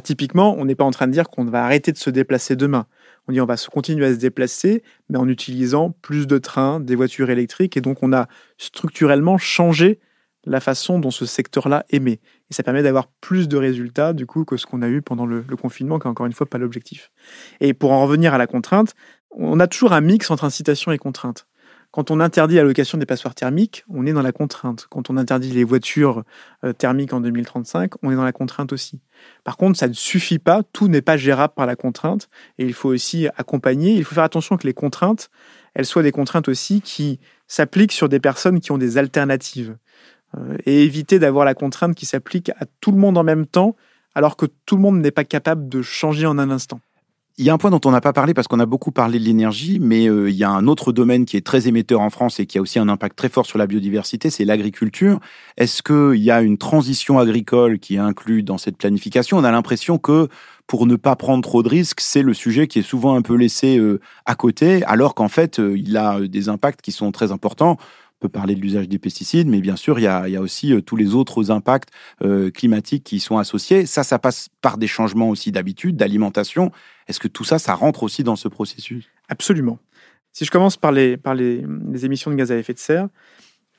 [0.00, 2.86] typiquement, on n'est pas en train de dire qu'on va arrêter de se déplacer demain.
[3.28, 6.96] On dit on va continuer à se déplacer, mais en utilisant plus de trains, des
[6.96, 8.26] voitures électriques, et donc on a
[8.58, 10.00] structurellement changé
[10.44, 12.20] la façon dont ce secteur-là émet.
[12.50, 15.26] Et ça permet d'avoir plus de résultats, du coup, que ce qu'on a eu pendant
[15.26, 17.12] le, le confinement, qui est encore une fois pas l'objectif.
[17.60, 18.94] Et pour en revenir à la contrainte,
[19.30, 21.46] on a toujours un mix entre incitation et contrainte.
[21.92, 24.86] Quand on interdit la location des passoires thermiques, on est dans la contrainte.
[24.88, 26.24] Quand on interdit les voitures
[26.64, 29.00] euh, thermiques en 2035, on est dans la contrainte aussi.
[29.44, 32.72] Par contre, ça ne suffit pas, tout n'est pas gérable par la contrainte, et il
[32.72, 35.28] faut aussi accompagner, il faut faire attention que les contraintes,
[35.74, 39.76] elles soient des contraintes aussi qui s'appliquent sur des personnes qui ont des alternatives,
[40.38, 43.76] euh, et éviter d'avoir la contrainte qui s'applique à tout le monde en même temps,
[44.14, 46.80] alors que tout le monde n'est pas capable de changer en un instant.
[47.38, 49.18] Il y a un point dont on n'a pas parlé parce qu'on a beaucoup parlé
[49.18, 52.10] de l'énergie, mais euh, il y a un autre domaine qui est très émetteur en
[52.10, 55.18] France et qui a aussi un impact très fort sur la biodiversité, c'est l'agriculture.
[55.56, 59.38] Est-ce qu'il y a une transition agricole qui est inclue dans cette planification?
[59.38, 60.28] On a l'impression que
[60.66, 63.34] pour ne pas prendre trop de risques, c'est le sujet qui est souvent un peu
[63.34, 67.32] laissé euh, à côté, alors qu'en fait, euh, il a des impacts qui sont très
[67.32, 67.78] importants
[68.20, 71.16] peut parler de l'usage des pesticides, mais bien sûr, il y a, aussi tous les
[71.16, 71.88] autres impacts
[72.54, 73.84] climatiques qui sont associés.
[73.84, 76.70] Ça, ça passe par des changements aussi d'habitude, d'alimentation.
[77.08, 79.08] Est-ce que tout ça, ça rentre aussi dans ce processus?
[79.28, 79.78] Absolument.
[80.32, 81.64] Si je commence par les, par les,
[82.04, 83.08] émissions de gaz à effet de serre,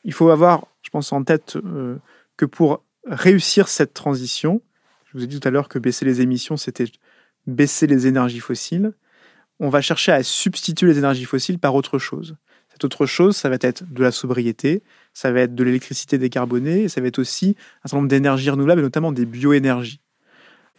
[0.04, 1.98] il faut avoir, je pense, en tête euh,
[2.38, 4.62] que pour réussir cette transition,
[5.06, 6.86] je vous ai dit tout à l'heure que baisser les émissions, c'était
[7.48, 8.94] baisser les énergies fossiles.
[9.60, 12.36] On va chercher à substituer les énergies fossiles par autre chose.
[12.72, 14.84] Cette autre chose, ça va être de la sobriété,
[15.14, 18.50] ça va être de l'électricité décarbonée, et ça va être aussi un certain nombre d'énergies
[18.50, 20.02] renouvelables, et notamment des bioénergies.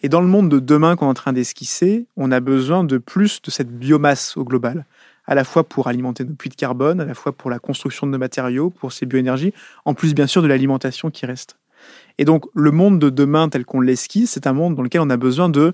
[0.04, 2.98] Et dans le monde de demain qu'on est en train d'esquisser, on a besoin de
[2.98, 4.84] plus de cette biomasse au global,
[5.24, 8.06] à la fois pour alimenter nos puits de carbone, à la fois pour la construction
[8.06, 9.54] de nos matériaux, pour ces bioénergies,
[9.86, 11.56] en plus bien sûr de l'alimentation qui reste.
[12.18, 15.08] Et donc le monde de demain tel qu'on l'esquisse, c'est un monde dans lequel on
[15.08, 15.72] a besoin de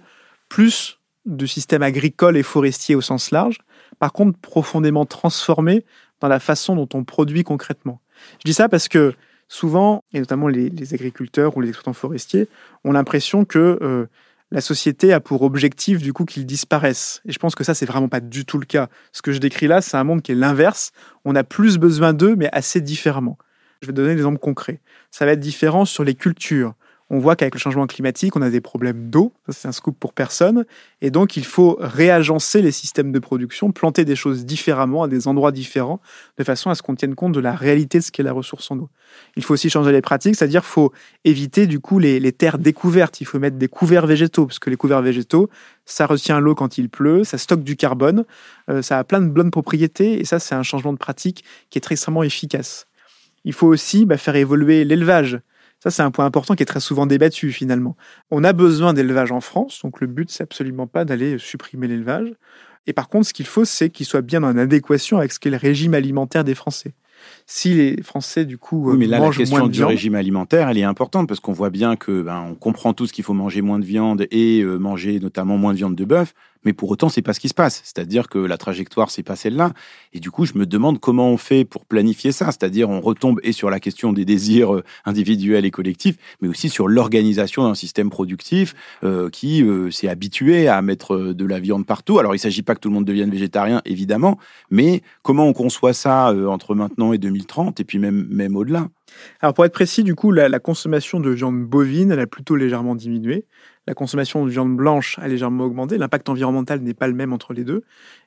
[0.48, 3.58] plus de systèmes agricoles et forestiers au sens large,
[3.98, 5.84] par contre profondément transformés
[6.20, 8.00] dans la façon dont on produit concrètement.
[8.38, 9.12] Je dis ça parce que
[9.50, 12.48] souvent, et notamment les, agriculteurs ou les exploitants forestiers,
[12.84, 14.06] ont l'impression que euh,
[14.52, 17.20] la société a pour objectif du coup qu'ils disparaissent.
[17.26, 18.88] Et je pense que ça, c'est vraiment pas du tout le cas.
[19.12, 20.92] Ce que je décris là, c'est un monde qui est l'inverse.
[21.24, 23.38] On a plus besoin d'eux, mais assez différemment.
[23.82, 24.80] Je vais donner des exemples concrets.
[25.10, 26.74] Ça va être différent sur les cultures
[27.10, 30.12] on voit qu'avec le changement climatique, on a des problèmes d'eau, c'est un scoop pour
[30.12, 30.64] personne,
[31.02, 35.26] et donc il faut réagencer les systèmes de production, planter des choses différemment à des
[35.26, 36.00] endroits différents,
[36.38, 38.70] de façon à ce qu'on tienne compte de la réalité de ce qu'est la ressource
[38.70, 38.88] en eau.
[39.36, 40.92] Il faut aussi changer les pratiques, c'est-à-dire faut
[41.24, 44.76] éviter du coup les, terres découvertes, il faut mettre des couverts végétaux, parce que les
[44.76, 45.50] couverts végétaux,
[45.86, 48.24] ça retient l'eau quand il pleut, ça stocke du carbone,
[48.68, 51.78] euh, ça a plein de bonnes propriétés, et ça c'est un changement de pratique qui
[51.78, 52.86] est très extrêmement efficace.
[53.44, 55.40] Il faut aussi bah, faire évoluer l'élevage.
[55.82, 57.96] Ça, c'est un point important qui est très souvent débattu finalement.
[58.30, 62.28] On a besoin d'élevage en France, donc le but, c'est absolument pas d'aller supprimer l'élevage.
[62.86, 65.50] Et par contre, ce qu'il faut, c'est qu'il soit bien en adéquation avec ce qu'est
[65.50, 66.92] le régime alimentaire des Français
[67.46, 70.84] si les Français du coup oui, mais là, la question du régime alimentaire, elle est
[70.84, 73.84] importante parce qu'on voit bien que ben, on comprend tous qu'il faut manger moins de
[73.84, 77.32] viande et euh, manger notamment moins de viande de bœuf, mais pour autant c'est pas
[77.32, 77.82] ce qui se passe.
[77.84, 79.72] C'est-à-dire que la trajectoire c'est pas celle-là,
[80.12, 82.46] et du coup je me demande comment on fait pour planifier ça.
[82.46, 86.68] C'est-à-dire on retombe et sur la question des désirs euh, individuels et collectifs, mais aussi
[86.68, 92.18] sur l'organisation d'un système productif euh, qui s'est habitué à mettre de la viande partout.
[92.18, 94.38] Alors il s'agit pas que tout le monde devienne végétarien évidemment,
[94.70, 98.88] mais comment on conçoit ça entre maintenant et 2030 et puis même, même au-delà?
[99.40, 102.94] Alors pour être précis, du coup, la, consommation de viande bovine, elle a plutôt légèrement
[102.94, 103.46] diminué.
[103.86, 105.96] La consommation de viande blanche a légèrement augmenté.
[105.96, 107.82] L'impact environnemental n'est pas le même entre les deux.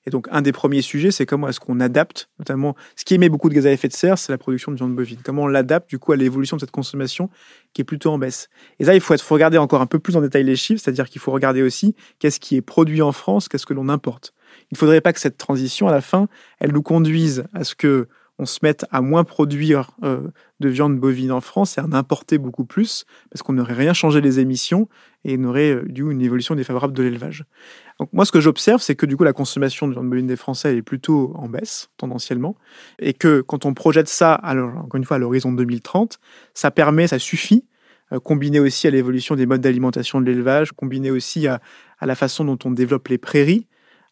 [0.06, 3.30] Et donc un des premiers sujets, c'est comment est-ce qu'on adapte, notamment ce qui émet
[3.30, 5.20] beaucoup de gaz à effet de serre, c'est la production de viande bovine.
[5.24, 7.30] Comment on l'adapte du coup à l'évolution de cette consommation
[7.74, 8.50] qui est plutôt en baisse.
[8.80, 11.10] Et ça, il faut, faut regarder encore un peu plus en détail les chiffres, c'est-à-dire
[11.10, 14.34] qu'il faut regarder aussi qu'est-ce qui est produit en France, qu'est-ce que l'on importe.
[14.72, 16.28] Il ne faudrait pas que cette transition, à la fin,
[16.60, 18.08] elle nous conduise à ce que
[18.40, 21.94] on se mette à moins produire euh, de viande bovine en France et à en
[21.94, 24.90] importer beaucoup plus, parce qu'on n'aurait rien changé les émissions
[25.24, 27.46] et on aurait euh, dû une évolution défavorable de l'élevage.
[28.00, 30.36] Donc moi, ce que j'observe, c'est que du coup, la consommation de viande bovine des
[30.36, 32.56] Français est plutôt en baisse, tendanciellement,
[33.00, 36.20] et que quand on projette ça, alors, encore une fois, à l'horizon 2030,
[36.54, 37.66] ça permet, ça suffit,
[38.12, 41.62] euh, combiné aussi à l'évolution des modes d'alimentation de l'élevage, combiné aussi à,
[42.00, 43.68] à la façon dont on développe les prairies,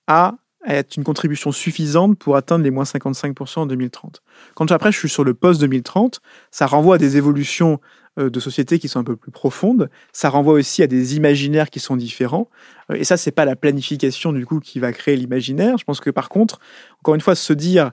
[0.08, 0.36] à
[0.68, 4.22] être une contribution suffisante pour atteindre les moins 55% en 2030.
[4.56, 6.20] Quand après je suis sur le post-2030,
[6.52, 7.80] ça renvoie à des évolutions
[8.20, 11.70] euh, de société qui sont un peu plus profondes, ça renvoie aussi à des imaginaires
[11.70, 12.50] qui sont différents,
[12.92, 16.00] euh, et ça c'est pas la planification du coup qui va créer l'imaginaire, je pense
[16.00, 16.60] que par contre,
[17.00, 17.92] encore une fois, se dire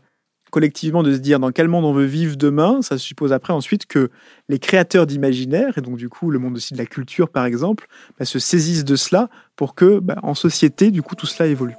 [0.50, 3.86] collectivement de se dire dans quel monde on veut vivre demain, ça suppose après ensuite
[3.86, 4.10] que
[4.48, 7.86] les créateurs d'imaginaires, et donc du coup le monde aussi de la culture par exemple,
[8.18, 11.76] bah, se saisissent de cela pour que bah, en société du coup tout cela évolue.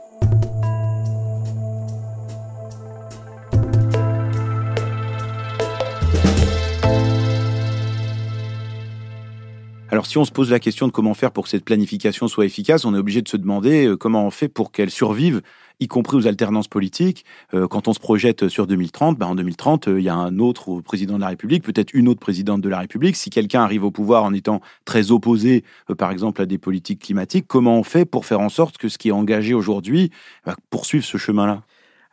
[10.00, 12.46] Alors si on se pose la question de comment faire pour que cette planification soit
[12.46, 15.42] efficace, on est obligé de se demander euh, comment on fait pour qu'elle survive,
[15.82, 17.26] y compris aux alternances politiques.
[17.54, 20.40] Euh, quand on se projette sur 2030, ben en 2030, euh, il y a un
[20.40, 23.18] autre président de la République, peut-être une autre présidente de la République.
[23.18, 25.66] Si quelqu'un arrive au pouvoir en étant très opposé,
[25.98, 28.98] par exemple, à des politiques climatiques, comment on fait pour faire en sorte que ce
[28.98, 30.12] qui est engagé aujourd'hui
[30.46, 31.64] va poursuive ce chemin-là?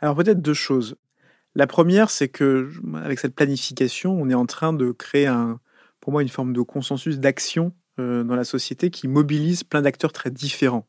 [0.00, 0.96] Alors peut-être deux choses.
[1.54, 5.60] La première, c'est que avec cette planification, on est en train de créer un,
[6.06, 10.12] pour moi une forme de consensus d'action euh, dans la société qui mobilise plein d'acteurs
[10.12, 10.86] très différents.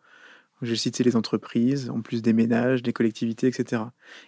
[0.62, 3.82] J'ai cité les entreprises, en plus des ménages, des collectivités, etc.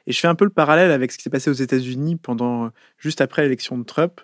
[0.07, 2.71] Et je fais un peu le parallèle avec ce qui s'est passé aux États-Unis pendant
[2.97, 4.19] juste après l'élection de Trump.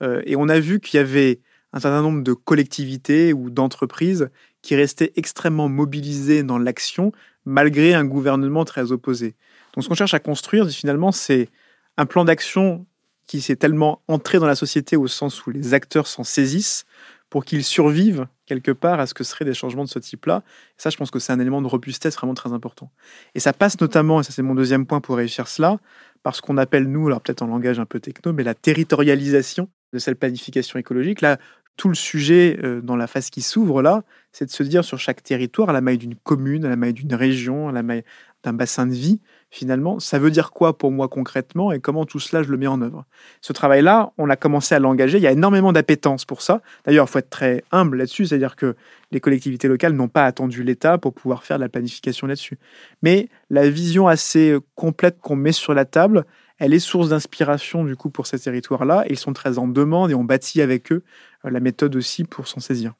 [0.00, 1.42] Euh, et on a vu qu'il y avait
[1.74, 4.30] un certain nombre de collectivités ou d'entreprises
[4.62, 7.12] qui restaient extrêmement mobilisées dans l'action
[7.44, 9.34] malgré un gouvernement très opposé.
[9.74, 11.50] Donc ce qu'on cherche à construire finalement, c'est
[11.98, 12.86] un plan d'action
[13.26, 16.84] qui s'est tellement entré dans la société au sens où les acteurs s'en saisissent
[17.30, 20.42] pour qu'ils survivent quelque part à ce que seraient des changements de ce type-là.
[20.76, 22.90] Ça, je pense que c'est un élément de robustesse vraiment très important.
[23.34, 25.78] Et ça passe notamment, et ça c'est mon deuxième point pour réussir cela,
[26.22, 29.68] par ce qu'on appelle, nous, alors peut-être en langage un peu techno, mais la territorialisation
[29.92, 31.20] de cette planification écologique.
[31.20, 31.38] Là,
[31.76, 34.98] tout le sujet euh, dans la phase qui s'ouvre là, c'est de se dire sur
[34.98, 38.04] chaque territoire, à la maille d'une commune, à la maille d'une région, à la maille
[38.42, 42.18] d'un bassin de vie, finalement, ça veut dire quoi pour moi concrètement et comment tout
[42.18, 43.04] cela je le mets en œuvre?
[43.40, 46.62] Ce travail-là, on a commencé à l'engager, il y a énormément d'appétence pour ça.
[46.84, 48.76] D'ailleurs, il faut être très humble là-dessus, c'est-à-dire que
[49.12, 52.58] les collectivités locales n'ont pas attendu l'État pour pouvoir faire de la planification là-dessus.
[53.02, 56.24] Mais la vision assez complète qu'on met sur la table,
[56.58, 59.04] elle est source d'inspiration du coup pour ces territoires-là.
[59.10, 61.02] Ils sont très en demande et on bâtit avec eux
[61.44, 62.94] euh, la méthode aussi pour s'en saisir.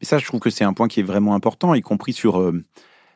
[0.00, 2.40] Mais ça, je trouve que c'est un point qui est vraiment important, y compris sur
[2.40, 2.64] euh,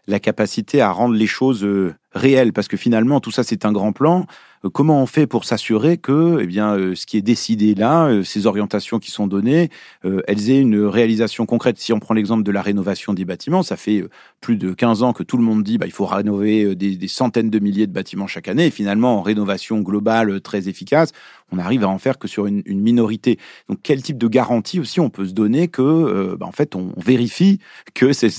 [0.06, 3.72] la capacité à rendre les choses euh, réelles, parce que finalement, tout ça, c'est un
[3.72, 4.26] grand plan.
[4.66, 8.06] Euh, comment on fait pour s'assurer que eh bien, euh, ce qui est décidé là,
[8.06, 9.70] euh, ces orientations qui sont données,
[10.04, 11.78] elles aient une réalisation concrète?
[11.78, 14.04] Si on prend l'exemple de la rénovation des bâtiments, ça fait
[14.40, 17.50] plus de 15 ans que tout le monde dit bah, il faut rénover des, centaines
[17.50, 18.66] de milliers de bâtiments chaque année.
[18.66, 21.12] Et finalement, en rénovation globale très efficace,
[21.50, 23.38] on arrive à en faire que sur une, minorité.
[23.68, 26.92] Donc, quel type de garantie aussi on peut se donner que, bah, en fait, on
[26.96, 27.58] vérifie
[27.94, 28.30] que ces,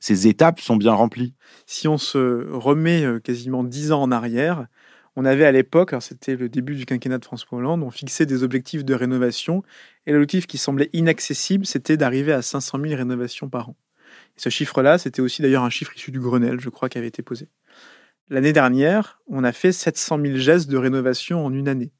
[0.00, 1.34] ces étapes sont bien remplies?
[1.66, 4.66] Si on se remet quasiment 10 ans en arrière,
[5.16, 8.42] on avait à l'époque, c'était le début du quinquennat de François Hollande, on fixait des
[8.42, 9.62] objectifs de rénovation
[10.06, 13.76] et l'objectif qui semblait inaccessible, c'était d'arriver à 500 000 rénovations par an.
[14.36, 17.22] Ce chiffre-là, c'était aussi d'ailleurs un chiffre issu du Grenelle, je crois, qui avait été
[17.22, 17.48] posé.
[18.28, 21.92] L'année dernière, on a fait 700 000 gestes de rénovation en une année.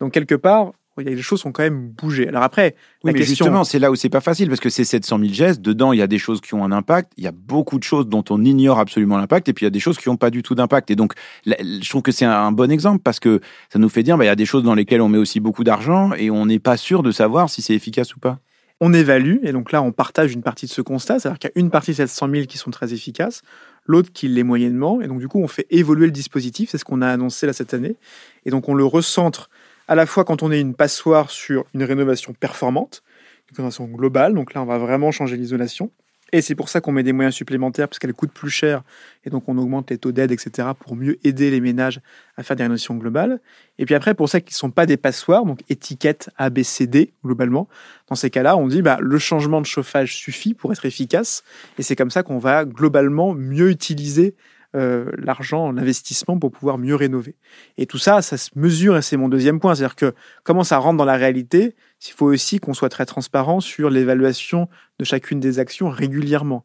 [0.00, 0.72] Donc quelque part,
[1.04, 2.28] les choses ont quand même bougé.
[2.28, 3.44] Alors après, la mais question...
[3.44, 5.60] justement, c'est là où c'est pas facile parce que c'est 700 000 gestes.
[5.60, 7.12] Dedans, il y a des choses qui ont un impact.
[7.16, 9.48] Il y a beaucoup de choses dont on ignore absolument l'impact.
[9.48, 10.90] Et puis, il y a des choses qui n'ont pas du tout d'impact.
[10.90, 11.12] Et donc,
[11.44, 14.28] je trouve que c'est un bon exemple parce que ça nous fait dire, bah, il
[14.28, 16.76] y a des choses dans lesquelles on met aussi beaucoup d'argent et on n'est pas
[16.76, 18.38] sûr de savoir si c'est efficace ou pas.
[18.80, 21.18] On évalue et donc là, on partage une partie de ce constat.
[21.18, 23.40] C'est-à-dire qu'il y a une partie de 700 000 qui sont très efficaces,
[23.86, 25.00] l'autre qui l'est moyennement.
[25.00, 26.70] Et donc, du coup, on fait évoluer le dispositif.
[26.70, 27.96] C'est ce qu'on a annoncé là cette année.
[28.44, 29.48] Et donc, on le recentre
[29.88, 33.02] à la fois quand on est une passoire sur une rénovation performante,
[33.50, 35.90] une rénovation globale, donc là on va vraiment changer l'isolation,
[36.32, 38.82] Et c'est pour ça qu'on met des moyens supplémentaires, parce qu'elles coûtent plus cher.
[39.24, 42.00] Et donc, on augmente les taux d'aide, etc., pour mieux aider les ménages
[42.36, 43.40] à faire des rénovations globales.
[43.78, 47.68] Et puis après, pour ça qui ne sont pas des passoires, donc étiquette ABCD, globalement,
[48.08, 51.44] dans ces cas-là, on dit bah, le changement de chauffage suffit pour être efficace.
[51.78, 54.34] Et c'est comme ça qu'on va globalement mieux utiliser
[54.76, 57.34] euh, l'argent, l'investissement pour pouvoir mieux rénover.
[57.78, 60.14] Et tout ça, ça se mesure, et c'est mon deuxième point, c'est-à-dire que
[60.44, 61.74] comment ça rentre dans la réalité,
[62.06, 64.68] il faut aussi qu'on soit très transparent sur l'évaluation
[64.98, 66.64] de chacune des actions régulièrement.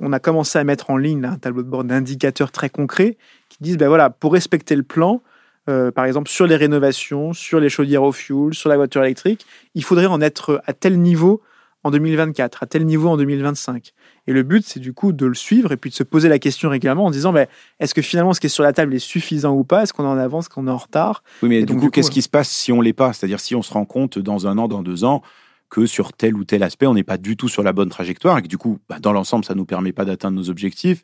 [0.00, 3.16] On a commencé à mettre en ligne un tableau de bord d'indicateurs très concrets
[3.48, 5.22] qui disent, ben voilà, pour respecter le plan,
[5.68, 9.46] euh, par exemple sur les rénovations, sur les chaudières au fuel, sur la voiture électrique,
[9.74, 11.42] il faudrait en être à tel niveau
[11.84, 13.92] en 2024, à tel niveau en 2025.
[14.26, 16.38] Et le but, c'est du coup de le suivre et puis de se poser la
[16.38, 17.48] question régulièrement en disant mais
[17.80, 19.82] est-ce que finalement ce qui est sur la table est suffisant ou pas?
[19.82, 21.22] Est-ce qu'on en avance, qu'on est en retard?
[21.42, 23.12] Oui, mais du coup, qu'est-ce qui se passe si on l'est pas?
[23.12, 25.22] C'est-à-dire si on se rend compte dans un an, dans deux ans,
[25.70, 28.38] que sur tel ou tel aspect, on n'est pas du tout sur la bonne trajectoire
[28.38, 31.02] et que du coup, bah, dans l'ensemble, ça ne nous permet pas d'atteindre nos objectifs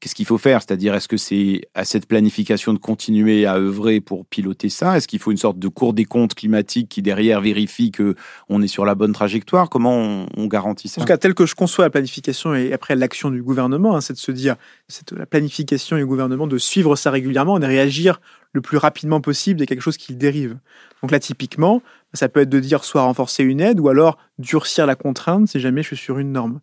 [0.00, 0.60] qu'est-ce qu'il faut faire?
[0.62, 4.96] C'est-à-dire, est-ce que c'est à cette planification de continuer à œuvrer pour piloter ça?
[4.96, 8.14] Est-ce qu'il faut une sorte de cours des comptes climatiques qui derrière vérifie que
[8.48, 9.68] on est sur la bonne trajectoire?
[9.68, 11.00] Comment on, garantit ça?
[11.00, 14.00] En tout cas, tel que je conçois la planification et après l'action du gouvernement, hein,
[14.00, 14.56] c'est de se dire,
[14.88, 18.20] c'est la planification du gouvernement de suivre ça régulièrement et de réagir
[18.52, 20.56] le plus rapidement possible dès quelque chose qui dérive.
[21.02, 21.82] Donc là, typiquement,
[22.14, 25.60] ça peut être de dire soit renforcer une aide ou alors durcir la contrainte si
[25.60, 26.60] jamais je suis sur une norme.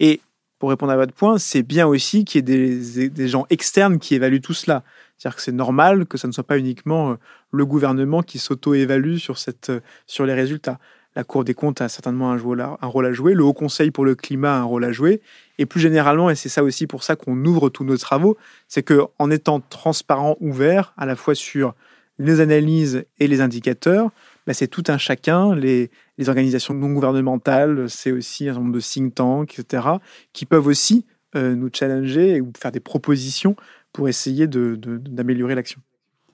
[0.00, 0.20] Et
[0.58, 4.14] pour répondre à votre point, c'est bien aussi qu'il y ait des, gens externes qui
[4.14, 4.82] évaluent tout cela.
[5.16, 7.14] C'est-à-dire que c'est normal que ça ne soit pas uniquement euh,
[7.50, 9.36] le gouvernement qui s'auto-évalue sur,
[9.68, 10.78] euh, sur les résultats.
[11.14, 14.04] La Cour des comptes a certainement un, un, rôle à jouer, le Haut Conseil pour
[14.04, 15.22] le climat a un rôle à jouer,
[15.56, 18.36] et plus généralement, et c'est ça aussi pour ça qu'on ouvre tous nos travaux,
[18.68, 21.74] c'est qu'en étant transparent, ouvert, à la fois sur
[22.18, 24.10] les analyses et les indicateurs,
[24.46, 25.90] bah, c'est tout un chacun, les,
[26.28, 29.88] organisations non gouvernementales, c'est aussi un nombre de think tanks, etc.,
[30.32, 33.56] qui peuvent aussi euh, nous challenger ou faire des propositions
[33.92, 35.80] pour essayer d'améliorer l'action.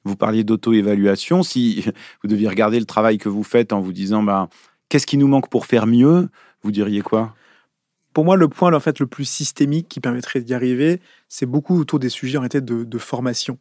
[0.04, 1.42] Vous parliez d'auto-évaluation.
[1.42, 1.84] Si
[2.22, 4.48] vous deviez regarder le travail que vous faites en vous disant bah,
[4.88, 6.28] qu'est-ce qui nous manque pour faire mieux,
[6.62, 7.34] vous diriez quoi?
[8.12, 11.00] Pour moi, le point en fait, le plus systémique qui permettrait d'y arriver,
[11.30, 13.58] c'est beaucoup autour des sujets en de, de formation.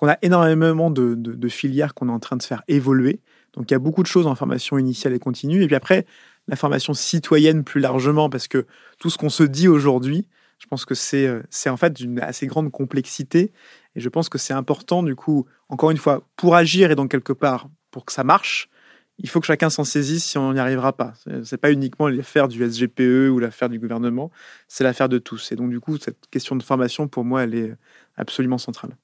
[0.00, 3.20] On a énormément de, de filières qu'on est en train de faire évoluer.
[3.58, 5.64] Donc il y a beaucoup de choses en formation initiale et continue.
[5.64, 6.06] Et puis après,
[6.46, 8.66] la formation citoyenne plus largement, parce que
[9.00, 10.28] tout ce qu'on se dit aujourd'hui,
[10.58, 13.52] je pense que c'est euh, en fait d'une assez grande complexité.
[13.96, 17.10] Et je pense que c'est important, du coup, encore une fois, pour agir et donc
[17.10, 18.70] quelque part, pour que ça marche,
[19.18, 21.14] il faut que chacun s'en saisisse si on n'y arrivera pas.
[21.24, 24.30] Ce n'est pas uniquement l'affaire du SGPE ou l'affaire du gouvernement,
[24.68, 25.50] c'est l'affaire de tous.
[25.50, 27.74] Et donc, du coup, cette question de formation, pour moi, elle est
[28.16, 28.96] absolument centrale.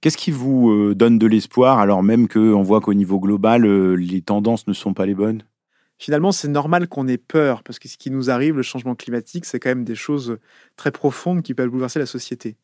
[0.00, 3.94] Qu'est-ce qui vous euh, donne de l'espoir alors même qu'on voit qu'au niveau global, euh,
[3.94, 5.42] les tendances ne sont pas les bonnes?
[5.98, 9.44] Finalement, c'est normal qu'on ait peur, parce que ce qui nous arrive, le changement climatique,
[9.44, 10.38] c'est quand même des choses
[10.76, 12.56] très profondes qui peuvent bouleverser la société.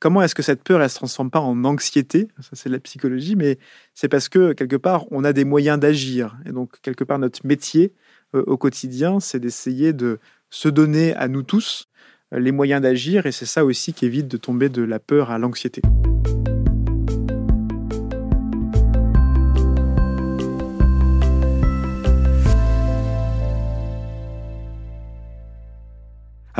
[0.00, 2.28] Comment est-ce que cette peur, elle se transforme pas en anxiété?
[2.40, 3.58] Ça, c'est la psychologie, mais
[3.94, 6.38] c'est parce que, quelque part, on a des moyens d'agir.
[6.46, 7.92] Et donc, quelque part, notre métier
[8.34, 10.18] euh, au quotidien, c'est d'essayer de
[10.48, 11.86] se donner à nous tous
[12.32, 15.38] les moyens d'agir, et c'est ça aussi qui évite de tomber de la peur à
[15.38, 15.82] l'anxiété.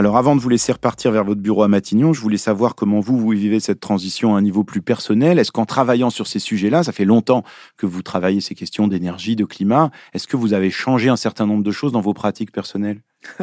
[0.01, 3.01] Alors avant de vous laisser repartir vers votre bureau à Matignon, je voulais savoir comment
[3.01, 5.39] vous, vous vivez cette transition à un niveau plus personnel.
[5.39, 7.45] Est-ce qu'en travaillant sur ces sujets-là, ça fait longtemps
[7.77, 11.45] que vous travaillez ces questions d'énergie, de climat, est-ce que vous avez changé un certain
[11.45, 13.03] nombre de choses dans vos pratiques personnelles?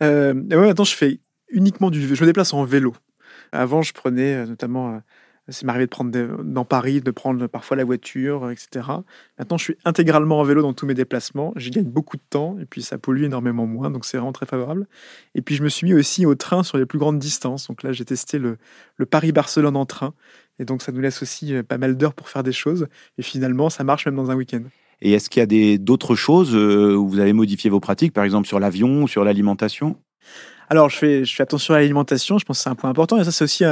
[0.00, 1.18] Euh, Maintenant, je fais
[1.48, 2.14] uniquement du...
[2.14, 2.94] Je me déplace en vélo.
[3.50, 5.00] Avant, je prenais euh, notamment
[5.50, 6.10] c'est m'arrivé de prendre
[6.42, 8.86] dans Paris, de prendre parfois la voiture, etc.
[9.38, 11.52] Maintenant, je suis intégralement en vélo dans tous mes déplacements.
[11.56, 14.46] J'y gagne beaucoup de temps et puis ça pollue énormément moins, donc c'est vraiment très
[14.46, 14.86] favorable.
[15.34, 17.68] Et puis je me suis mis aussi au train sur les plus grandes distances.
[17.68, 18.58] Donc là, j'ai testé le,
[19.06, 20.12] Paris-Barcelone en train.
[20.58, 22.88] Et donc ça nous laisse aussi euh, pas mal d'heures pour faire des choses.
[23.16, 24.62] Et finalement, ça marche même dans un week-end.
[25.00, 28.24] Et est-ce qu'il y a d'autres choses euh, où vous avez modifié vos pratiques, par
[28.24, 29.96] exemple sur l'avion ou sur l'alimentation?
[30.70, 33.18] Alors, je fais, je fais attention à l'alimentation, je pense que c'est un point important.
[33.18, 33.64] Et ça, c'est aussi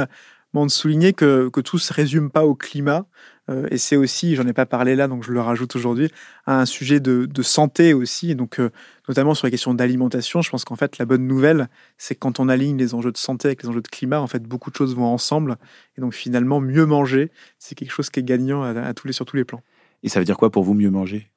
[0.53, 3.05] de souligner que, que tout ne se résume pas au climat.
[3.49, 6.11] Euh, et c'est aussi, j'en ai pas parlé là, donc je le rajoute aujourd'hui,
[6.47, 8.35] un sujet de, de, santé aussi.
[8.35, 8.71] Donc, euh,
[9.07, 12.39] notamment sur les questions d'alimentation, je pense qu'en fait, la bonne nouvelle, c'est que quand
[12.39, 14.75] on aligne les enjeux de santé avec les enjeux de climat, en fait, beaucoup de
[14.75, 15.57] choses vont ensemble.
[15.97, 19.25] Et donc, finalement, mieux manger, c'est quelque chose qui est gagnant à, tous les, sur
[19.25, 19.63] tous les plans.
[20.03, 21.29] Et ça veut dire quoi pour vous, mieux manger?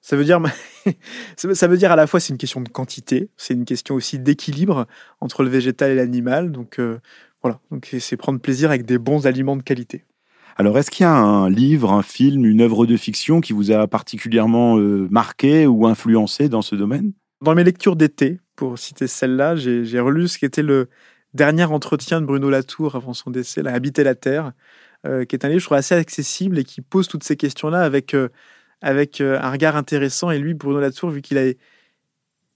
[0.00, 0.40] Ça veut dire,
[1.36, 4.18] ça veut dire à la fois c'est une question de quantité, c'est une question aussi
[4.18, 4.88] d'équilibre
[5.20, 6.50] entre le végétal et l'animal.
[6.50, 6.98] Donc euh,
[7.42, 10.04] voilà, donc c'est prendre plaisir avec des bons aliments de qualité.
[10.56, 13.70] Alors, est-ce qu'il y a un livre, un film, une œuvre de fiction qui vous
[13.70, 17.12] a particulièrement euh, marqué ou influencé dans ce domaine?
[17.40, 19.56] Dans mes lectures d'été, pour citer celle-là.
[19.56, 20.88] J'ai relu ce qui était le
[21.34, 24.52] dernier entretien de Bruno Latour avant son décès, Habiter la Terre,
[25.06, 27.80] euh, qui est un livre, je trouve, assez accessible et qui pose toutes ces questions-là
[27.80, 28.28] avec, euh,
[28.82, 30.30] avec un regard intéressant.
[30.30, 31.46] Et lui, Bruno Latour, vu qu'il a,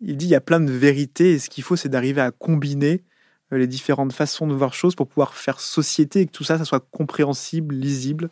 [0.01, 2.31] il dit il y a plein de vérités et ce qu'il faut, c'est d'arriver à
[2.31, 3.03] combiner
[3.51, 6.65] les différentes façons de voir choses pour pouvoir faire société et que tout ça, ça
[6.65, 8.29] soit compréhensible, lisible.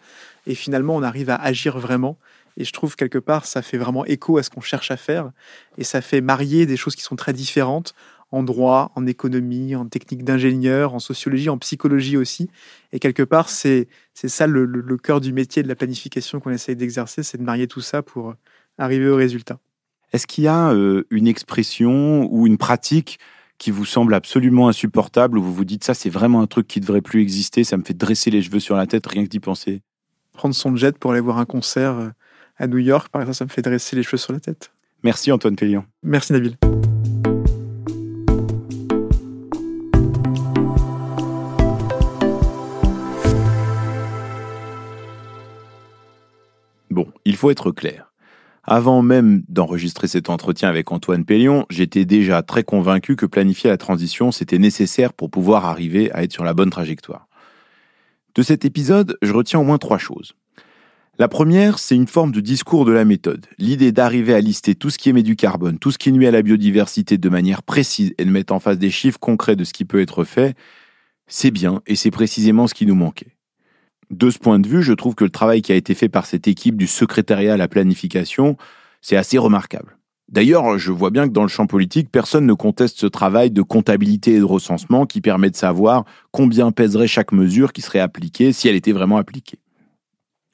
[0.46, 2.18] Et finalement, on arrive à agir vraiment.
[2.56, 5.30] Et je trouve quelque part, ça fait vraiment écho à ce qu'on cherche à faire.
[5.78, 7.94] Et ça fait marier des choses qui sont très différentes
[8.30, 12.50] en droit, en économie, en technique d'ingénieur, en sociologie, en psychologie aussi.
[12.92, 17.22] Et quelque part, c'est ça le, cœur du métier de la planification qu'on essaye d'exercer,
[17.22, 18.34] c'est de marier tout ça pour
[18.76, 19.60] arriver au résultat.
[20.12, 23.18] Est-ce qu'il y a euh, une expression ou une pratique
[23.58, 26.80] qui vous semble absolument insupportable, où vous vous dites ça, c'est vraiment un truc qui
[26.80, 29.40] devrait plus exister, ça me fait dresser les cheveux sur la tête rien que d'y
[29.40, 29.82] penser
[30.32, 32.08] Prendre son jet pour aller voir un concert euh,
[32.56, 34.72] à New York, par exemple, ça me fait dresser les cheveux sur la tête.
[35.02, 35.84] Merci Antoine Pellion.
[36.02, 36.56] Merci Nabil.
[46.90, 48.13] Bon, il faut être clair.
[48.66, 53.76] Avant même d'enregistrer cet entretien avec Antoine Pellion, j'étais déjà très convaincu que planifier la
[53.76, 57.28] transition, c'était nécessaire pour pouvoir arriver à être sur la bonne trajectoire.
[58.34, 60.34] De cet épisode, je retiens au moins trois choses.
[61.18, 63.46] La première, c'est une forme de discours de la méthode.
[63.58, 66.32] L'idée d'arriver à lister tout ce qui émet du carbone, tout ce qui nuit à
[66.32, 69.72] la biodiversité de manière précise et de mettre en face des chiffres concrets de ce
[69.72, 70.56] qui peut être fait,
[71.28, 73.33] c'est bien et c'est précisément ce qui nous manquait.
[74.14, 76.26] De ce point de vue, je trouve que le travail qui a été fait par
[76.26, 78.56] cette équipe du secrétariat à la planification,
[79.00, 79.98] c'est assez remarquable.
[80.28, 83.60] D'ailleurs, je vois bien que dans le champ politique, personne ne conteste ce travail de
[83.60, 88.52] comptabilité et de recensement qui permet de savoir combien pèserait chaque mesure qui serait appliquée
[88.52, 89.58] si elle était vraiment appliquée.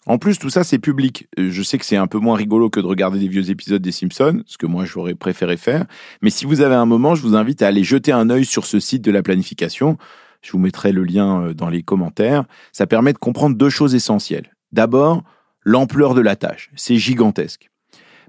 [0.07, 1.29] En plus, tout ça, c'est public.
[1.37, 3.93] Je sais que c'est un peu moins rigolo que de regarder des vieux épisodes des
[3.93, 5.85] Simpsons, ce que moi j'aurais préféré faire.
[6.23, 8.65] Mais si vous avez un moment, je vous invite à aller jeter un œil sur
[8.65, 9.99] ce site de la planification.
[10.43, 12.45] Je vous mettrai le lien euh, dans les commentaires.
[12.73, 14.55] Ça permet de comprendre deux choses essentielles.
[14.73, 15.23] D'abord,
[15.65, 16.71] l'ampleur de la tâche.
[16.77, 17.71] C'est gigantesque.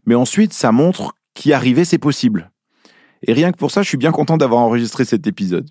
[0.05, 2.51] Mais ensuite, ça montre qu'y arriver, c'est possible.
[3.23, 5.69] Et rien que pour ça, je suis bien content d'avoir enregistré cet épisode.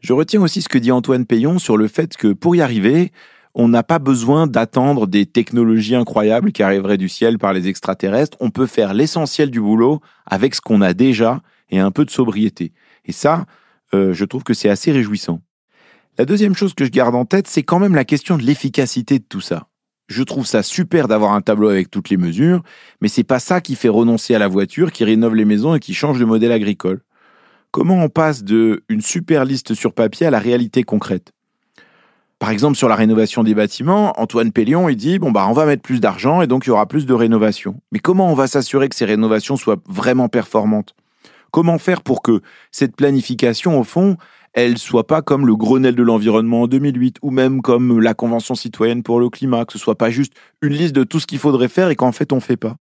[0.00, 3.12] Je retiens aussi ce que dit Antoine Payon sur le fait que pour y arriver,
[3.54, 8.36] on n'a pas besoin d'attendre des technologies incroyables qui arriveraient du ciel par les extraterrestres.
[8.40, 12.10] On peut faire l'essentiel du boulot avec ce qu'on a déjà et un peu de
[12.10, 12.72] sobriété.
[13.04, 13.46] Et ça,
[13.94, 15.40] euh, je trouve que c'est assez réjouissant.
[16.18, 19.18] La deuxième chose que je garde en tête, c'est quand même la question de l'efficacité
[19.18, 19.68] de tout ça.
[20.08, 22.62] Je trouve ça super d'avoir un tableau avec toutes les mesures,
[23.00, 25.80] mais c'est pas ça qui fait renoncer à la voiture, qui rénove les maisons et
[25.80, 27.00] qui change le modèle agricole.
[27.70, 31.32] Comment on passe de une super liste sur papier à la réalité concrète?
[32.38, 35.64] Par exemple, sur la rénovation des bâtiments, Antoine Pellion, il dit bon bah on va
[35.64, 37.80] mettre plus d'argent et donc il y aura plus de rénovations.
[37.90, 40.94] Mais comment on va s'assurer que ces rénovations soient vraiment performantes?
[41.52, 42.40] Comment faire pour que
[42.72, 44.16] cette planification, au fond,
[44.54, 48.54] elle soit pas comme le Grenelle de l'environnement en 2008 ou même comme la Convention
[48.54, 50.32] citoyenne pour le climat, que ce soit pas juste
[50.62, 52.76] une liste de tout ce qu'il faudrait faire et qu'en fait on fait pas.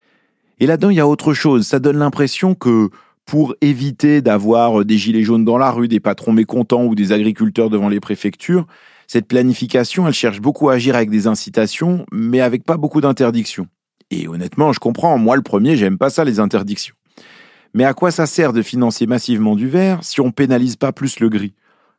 [0.61, 1.67] Et là-dedans, il y a autre chose.
[1.67, 2.91] Ça donne l'impression que
[3.25, 7.71] pour éviter d'avoir des gilets jaunes dans la rue, des patrons mécontents ou des agriculteurs
[7.71, 8.67] devant les préfectures,
[9.09, 13.67] cette planification, elle cherche beaucoup à agir avec des incitations, mais avec pas beaucoup d'interdictions.
[14.13, 16.95] Et honnêtement, je comprends, moi le premier, j'aime pas ça les interdictions.
[17.73, 21.21] Mais à quoi ça sert de financer massivement du vert si on pénalise pas plus
[21.21, 21.55] le gris?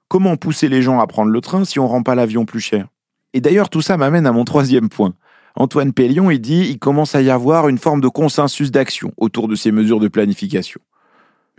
[0.09, 2.87] Comment pousser les gens à prendre le train si on rend pas l'avion plus cher?
[3.33, 5.13] Et d'ailleurs, tout ça m'amène à mon troisième point.
[5.55, 9.47] Antoine Pellion, il dit il commence à y avoir une forme de consensus d'action autour
[9.47, 10.81] de ces mesures de planification.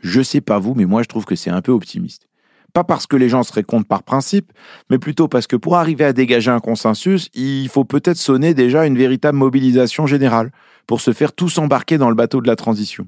[0.02, 2.28] Je sais pas vous, mais moi je trouve que c'est un peu optimiste.
[2.74, 4.52] Pas parce que les gens seraient contre par principe,
[4.90, 8.86] mais plutôt parce que pour arriver à dégager un consensus, il faut peut-être sonner déjà
[8.86, 10.52] une véritable mobilisation générale
[10.86, 13.06] pour se faire tous embarquer dans le bateau de la transition.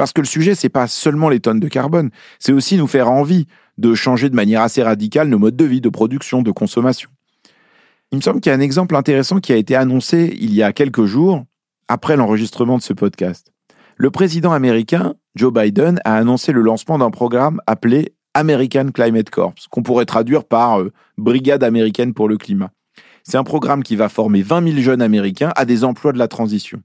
[0.00, 3.10] Parce que le sujet, c'est pas seulement les tonnes de carbone, c'est aussi nous faire
[3.10, 3.46] envie
[3.76, 7.10] de changer de manière assez radicale nos modes de vie, de production, de consommation.
[8.10, 10.62] Il me semble qu'il y a un exemple intéressant qui a été annoncé il y
[10.62, 11.44] a quelques jours,
[11.86, 13.52] après l'enregistrement de ce podcast.
[13.98, 19.52] Le président américain, Joe Biden, a annoncé le lancement d'un programme appelé American Climate Corps,
[19.70, 22.70] qu'on pourrait traduire par euh, Brigade américaine pour le climat.
[23.22, 26.26] C'est un programme qui va former 20 000 jeunes américains à des emplois de la
[26.26, 26.80] transition.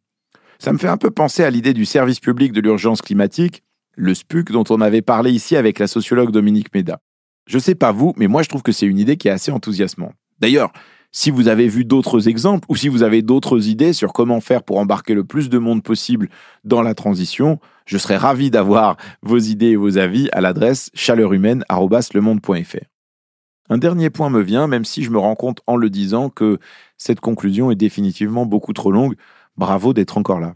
[0.60, 3.64] Ça me fait un peu penser à l'idée du service public de l'urgence climatique,
[3.96, 7.00] le SPUC dont on avait parlé ici avec la sociologue Dominique Méda.
[7.48, 9.52] Je sais pas vous, mais moi je trouve que c'est une idée qui est assez
[9.52, 10.14] enthousiasmante.
[10.40, 10.72] D'ailleurs,
[11.12, 14.64] si vous avez vu d'autres exemples ou si vous avez d'autres idées sur comment faire
[14.64, 16.28] pour embarquer le plus de monde possible
[16.66, 22.86] dans la transition, je serais ravi d'avoir vos idées et vos avis à l'adresse chaleurhumaine@lemonde.fr.
[23.70, 26.60] Un dernier point me vient, même si je me rends compte en le disant que
[26.98, 29.16] cette conclusion est définitivement beaucoup trop longue
[29.58, 30.56] Bravo d'être encore là.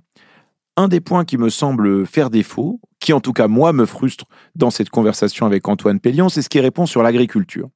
[0.78, 4.26] Un des points qui me semble faire défaut, qui en tout cas moi me frustre
[4.56, 7.70] dans cette conversation avec Antoine Pellion, c'est ce qui répond sur l'agriculture.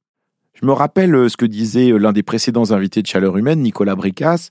[0.54, 3.60] Je me rappelle euh, ce que disait euh, l'un des précédents invités de Chaleur Humaine,
[3.60, 4.50] Nicolas Bricas,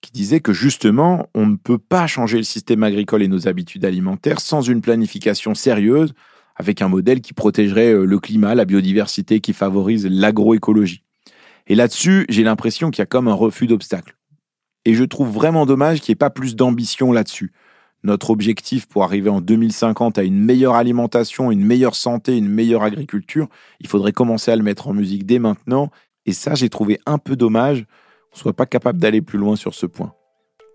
[0.00, 3.84] qui disait que justement, on ne peut pas changer le système agricole et nos habitudes
[3.84, 6.14] alimentaires sans une planification sérieuse,
[6.56, 11.04] avec un modèle qui protégerait euh, le climat, la biodiversité, qui favorise l'agroécologie.
[11.66, 14.16] Et là-dessus, j'ai l'impression qu'il y a comme un refus d'obstacles.
[14.84, 17.52] Et je trouve vraiment dommage qu'il n'y ait pas plus d'ambition là-dessus.
[18.04, 22.82] Notre objectif pour arriver en 2050 à une meilleure alimentation, une meilleure santé, une meilleure
[22.82, 25.90] agriculture, il faudrait commencer à le mettre en musique dès maintenant.
[26.26, 27.86] Et ça, j'ai trouvé un peu dommage
[28.32, 30.14] qu'on soit pas capable d'aller plus loin sur ce point.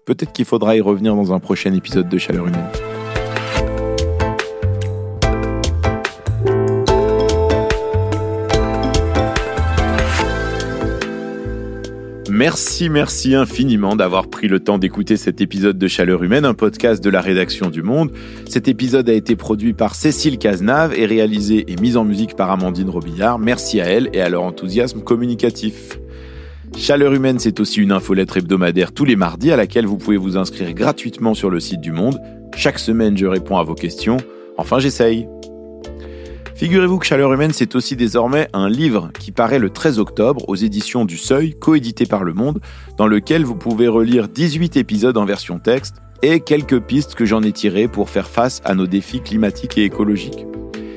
[0.06, 2.97] Peut-être qu'il faudra y revenir dans un prochain épisode de Chaleur Humaine.
[12.38, 17.04] Merci, merci infiniment d'avoir pris le temps d'écouter cet épisode de Chaleur Humaine, un podcast
[17.04, 18.12] de la rédaction du Monde.
[18.48, 22.52] Cet épisode a été produit par Cécile Cazenave et réalisé et mis en musique par
[22.52, 23.40] Amandine Robillard.
[23.40, 25.98] Merci à elle et à leur enthousiasme communicatif.
[26.78, 30.38] Chaleur Humaine, c'est aussi une infolettre hebdomadaire tous les mardis à laquelle vous pouvez vous
[30.38, 32.22] inscrire gratuitement sur le site du Monde.
[32.56, 34.18] Chaque semaine, je réponds à vos questions.
[34.60, 35.28] Enfin, j'essaye.
[36.58, 40.56] Figurez-vous que Chaleur Humaine, c'est aussi désormais un livre qui paraît le 13 octobre aux
[40.56, 42.62] éditions du Seuil, coédité par Le Monde,
[42.98, 47.44] dans lequel vous pouvez relire 18 épisodes en version texte et quelques pistes que j'en
[47.44, 50.48] ai tirées pour faire face à nos défis climatiques et écologiques.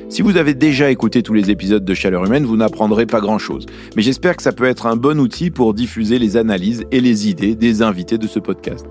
[0.09, 3.67] Si vous avez déjà écouté tous les épisodes de Chaleur Humaine, vous n'apprendrez pas grand-chose.
[3.95, 7.29] Mais j'espère que ça peut être un bon outil pour diffuser les analyses et les
[7.29, 8.87] idées des invités de ce podcast.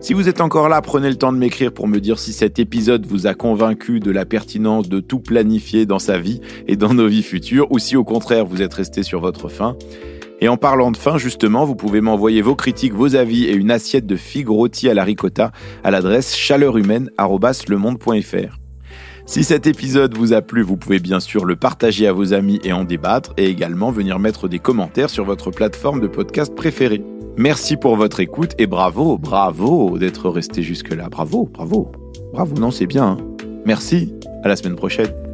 [0.00, 2.58] Si vous êtes encore là, prenez le temps de m'écrire pour me dire si cet
[2.58, 6.94] épisode vous a convaincu de la pertinence de tout planifier dans sa vie et dans
[6.94, 9.76] nos vies futures, ou si au contraire vous êtes resté sur votre faim.
[10.40, 13.70] Et en parlant de faim, justement, vous pouvez m'envoyer vos critiques, vos avis et une
[13.70, 15.52] assiette de figues rôties à la ricotta
[15.84, 18.59] à l'adresse chaleurumaine.fr.
[19.26, 22.58] Si cet épisode vous a plu, vous pouvez bien sûr le partager à vos amis
[22.64, 27.04] et en débattre, et également venir mettre des commentaires sur votre plateforme de podcast préférée.
[27.36, 31.08] Merci pour votre écoute et bravo, bravo d'être resté jusque-là.
[31.08, 31.92] Bravo, bravo,
[32.32, 33.04] bravo, non, c'est bien.
[33.04, 33.16] Hein.
[33.64, 35.29] Merci, à la semaine prochaine.